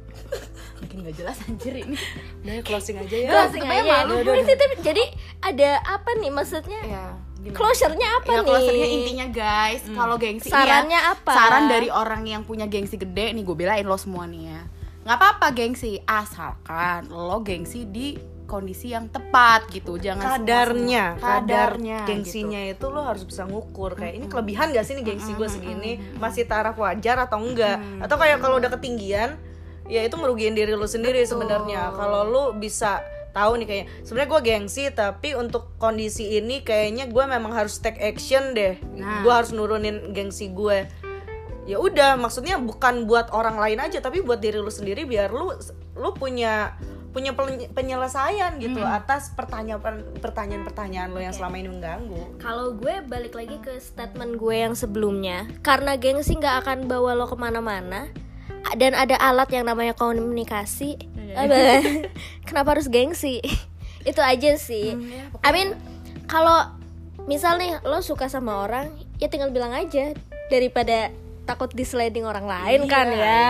Makin 0.91 1.07
nggak 1.07 1.15
jelas 1.15 1.37
anjir 1.41 1.73
ini. 1.73 1.95
Udah 2.43 2.53
ya, 2.53 2.61
closing 2.61 2.97
aja 2.99 3.15
ya. 3.15 3.29
Closing 3.31 3.63
aja 3.63 3.81
malu. 4.03 4.13
Ini 4.19 4.41
sih, 4.43 4.55
tapi- 4.55 4.83
Jadi 4.83 5.03
ada 5.39 5.69
apa 5.81 6.09
nih 6.19 6.27
maksudnya? 6.29 6.81
Ya. 6.83 7.05
gimana? 7.41 7.57
Closure-nya 7.57 8.07
apa 8.11 8.27
ya, 8.27 8.37
nih? 8.37 8.45
closernya 8.45 8.87
intinya 8.91 9.25
guys, 9.25 9.81
kalau 9.89 10.15
gengsi 10.15 10.45
Sarannya 10.45 10.93
iya, 10.93 11.09
apa? 11.09 11.33
Saran 11.33 11.63
dari 11.65 11.89
orang 11.89 12.21
yang 12.21 12.45
punya 12.45 12.69
gengsi 12.69 13.01
gede 13.01 13.33
nih 13.33 13.41
gue 13.41 13.57
belain 13.57 13.81
lo 13.81 13.97
semua 13.97 14.29
nih 14.29 14.45
ya. 14.45 14.61
nggak 15.01 15.17
apa-apa 15.17 15.47
gengsi, 15.49 15.97
asalkan 16.05 17.09
lo 17.09 17.41
gengsi 17.41 17.89
di 17.89 18.13
kondisi 18.45 18.91
yang 18.91 19.09
tepat 19.09 19.73
gitu. 19.73 19.97
Jangan 19.97 20.37
kadarnya, 20.37 21.15
semua- 21.15 21.23
kadarnya 21.41 21.99
gengsinya 22.05 22.61
gitu. 22.61 22.77
itu 22.77 22.93
lo 22.93 23.01
harus 23.01 23.23
bisa 23.23 23.47
ngukur 23.47 23.95
kayak 23.95 24.13
ini 24.13 24.25
kelebihan 24.27 24.69
gak 24.69 24.83
sih 24.83 24.93
nih 24.93 25.05
gengsi 25.07 25.33
gue 25.33 25.49
segini 25.49 25.91
masih 26.19 26.45
taraf 26.45 26.75
wajar 26.75 27.15
atau 27.17 27.39
enggak 27.39 27.79
atau 27.97 28.15
kayak 28.19 28.37
kalau 28.37 28.59
udah 28.59 28.69
ketinggian 28.69 29.33
ya 29.89 30.01
itu 30.03 30.15
merugiin 30.17 30.53
diri 30.53 30.73
lo 30.75 30.85
sendiri 30.85 31.23
sebenarnya. 31.23 31.93
Kalau 31.95 32.27
lo 32.27 32.43
bisa 32.53 33.01
tahu 33.31 33.63
nih 33.63 33.67
kayaknya 33.67 33.87
sebenarnya 34.03 34.29
gue 34.29 34.41
gengsi 34.43 34.83
tapi 34.91 35.29
untuk 35.39 35.79
kondisi 35.79 36.35
ini 36.35 36.67
kayaknya 36.67 37.07
gue 37.07 37.23
memang 37.23 37.55
harus 37.55 37.79
take 37.79 37.97
action 38.03 38.51
deh. 38.51 38.75
Nah. 38.99 39.23
gue 39.23 39.31
harus 39.31 39.55
nurunin 39.55 40.11
gengsi 40.11 40.51
gue 40.51 40.83
ya 41.69 41.77
udah 41.77 42.17
maksudnya 42.17 42.57
bukan 42.57 43.05
buat 43.05 43.29
orang 43.31 43.55
lain 43.55 43.79
aja 43.79 44.01
tapi 44.01 44.25
buat 44.25 44.41
diri 44.41 44.57
lu 44.57 44.73
sendiri 44.73 45.05
biar 45.05 45.29
lu 45.29 45.53
lu 45.93 46.09
punya 46.17 46.73
punya 47.11 47.35
pen- 47.35 47.67
penyelesaian 47.75 48.55
gitu 48.57 48.79
atas 48.79 49.35
pertanyaan 49.35 49.83
pertanyaan-pertanyaan 50.23 51.11
lo 51.11 51.19
yang 51.19 51.35
selama 51.35 51.59
ini 51.59 51.67
mengganggu. 51.67 52.39
Kalau 52.39 52.71
gue 52.71 53.03
balik 53.03 53.35
lagi 53.35 53.59
ke 53.59 53.83
statement 53.83 54.39
gue 54.39 54.55
yang 54.55 54.79
sebelumnya, 54.79 55.43
karena 55.59 55.99
gengsi 55.99 56.39
nggak 56.39 56.63
akan 56.63 56.87
bawa 56.87 57.11
lo 57.19 57.27
ke 57.27 57.35
mana-mana, 57.35 58.07
dan 58.77 58.93
ada 58.93 59.17
alat 59.17 59.49
yang 59.51 59.65
namanya 59.67 59.97
komunikasi. 59.97 60.97
Apa? 61.33 61.81
Kenapa 62.47 62.77
harus 62.77 62.87
gengsi? 62.87 63.41
Itu 64.09 64.21
aja 64.21 64.57
sih. 64.57 64.97
I 65.45 65.49
mean, 65.53 65.77
kalau 66.25 66.73
misal 67.29 67.57
nih 67.61 67.81
lo 67.85 68.01
suka 68.01 68.29
sama 68.29 68.65
orang, 68.65 68.93
ya 69.21 69.29
tinggal 69.29 69.53
bilang 69.53 69.73
aja 69.73 70.13
daripada 70.49 71.13
takut 71.41 71.73
disliding 71.73 72.23
orang 72.23 72.45
lain 72.45 72.85
kan 72.85 73.09
ya. 73.09 73.49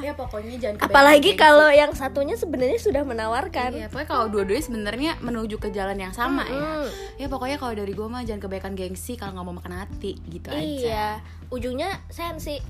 Ya 0.00 0.14
pokoknya 0.14 0.54
jangan 0.56 0.86
Apalagi 0.86 1.34
kalau 1.34 1.66
yang 1.68 1.90
satunya 1.92 2.38
sebenarnya 2.38 2.78
sudah 2.78 3.02
menawarkan. 3.02 3.74
Iya, 3.74 3.86
pokoknya 3.90 4.08
kalau 4.08 4.26
dua-duanya 4.30 4.64
sebenarnya 4.64 5.12
menuju 5.20 5.58
ke 5.58 5.68
jalan 5.74 5.98
yang 5.98 6.14
sama 6.14 6.46
ya. 6.46 6.62
Mm. 6.62 6.88
Ya 7.18 7.26
pokoknya 7.26 7.56
kalau 7.58 7.74
dari 7.74 7.92
gue 7.92 8.06
mah 8.06 8.22
jangan 8.22 8.42
kebaikan 8.46 8.72
gengsi 8.78 9.18
kalau 9.18 9.34
nggak 9.34 9.46
mau 9.46 9.56
makan 9.58 9.74
hati 9.82 10.16
gitu 10.30 10.48
aja. 10.48 10.62
Iya, 10.62 11.08
ujungnya 11.50 11.90
sensi. 12.08 12.62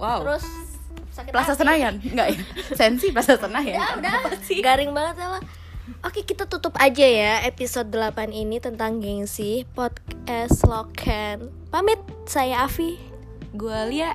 Wow. 0.00 0.24
Terus 0.24 0.79
sakit 1.10 1.30
Plaza 1.30 1.52
hati. 1.52 1.60
Senayan 1.62 1.94
enggak 2.00 2.28
ya? 2.34 2.38
Sensi 2.78 3.10
Plaza 3.10 3.34
Senayan. 3.36 3.76
Udah, 3.98 4.18
udah. 4.30 4.40
Garing 4.62 4.90
banget 4.90 5.14
salah. 5.20 5.42
Oke, 6.00 6.22
kita 6.22 6.46
tutup 6.46 6.78
aja 6.78 7.02
ya 7.02 7.42
episode 7.42 7.90
8 7.90 8.30
ini 8.30 8.62
tentang 8.62 9.02
gengsi 9.02 9.66
podcast 9.74 10.62
Loken. 10.64 11.50
Pamit, 11.68 11.98
saya 12.24 12.64
Avi. 12.64 12.96
Gue 13.52 13.80
Lia. 13.90 14.14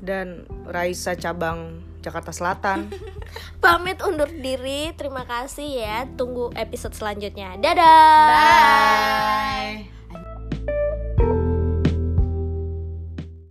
dan 0.00 0.48
Raisa 0.64 1.12
cabang 1.12 1.76
Jakarta 2.00 2.32
Selatan 2.32 2.88
Pamit 3.64 4.00
undur 4.00 4.28
diri. 4.28 4.92
Terima 4.96 5.28
kasih 5.28 5.84
ya. 5.84 6.08
Tunggu 6.16 6.48
episode 6.56 6.96
selanjutnya. 6.96 7.60
Dadah. 7.60 8.28
Bye. 8.28 9.99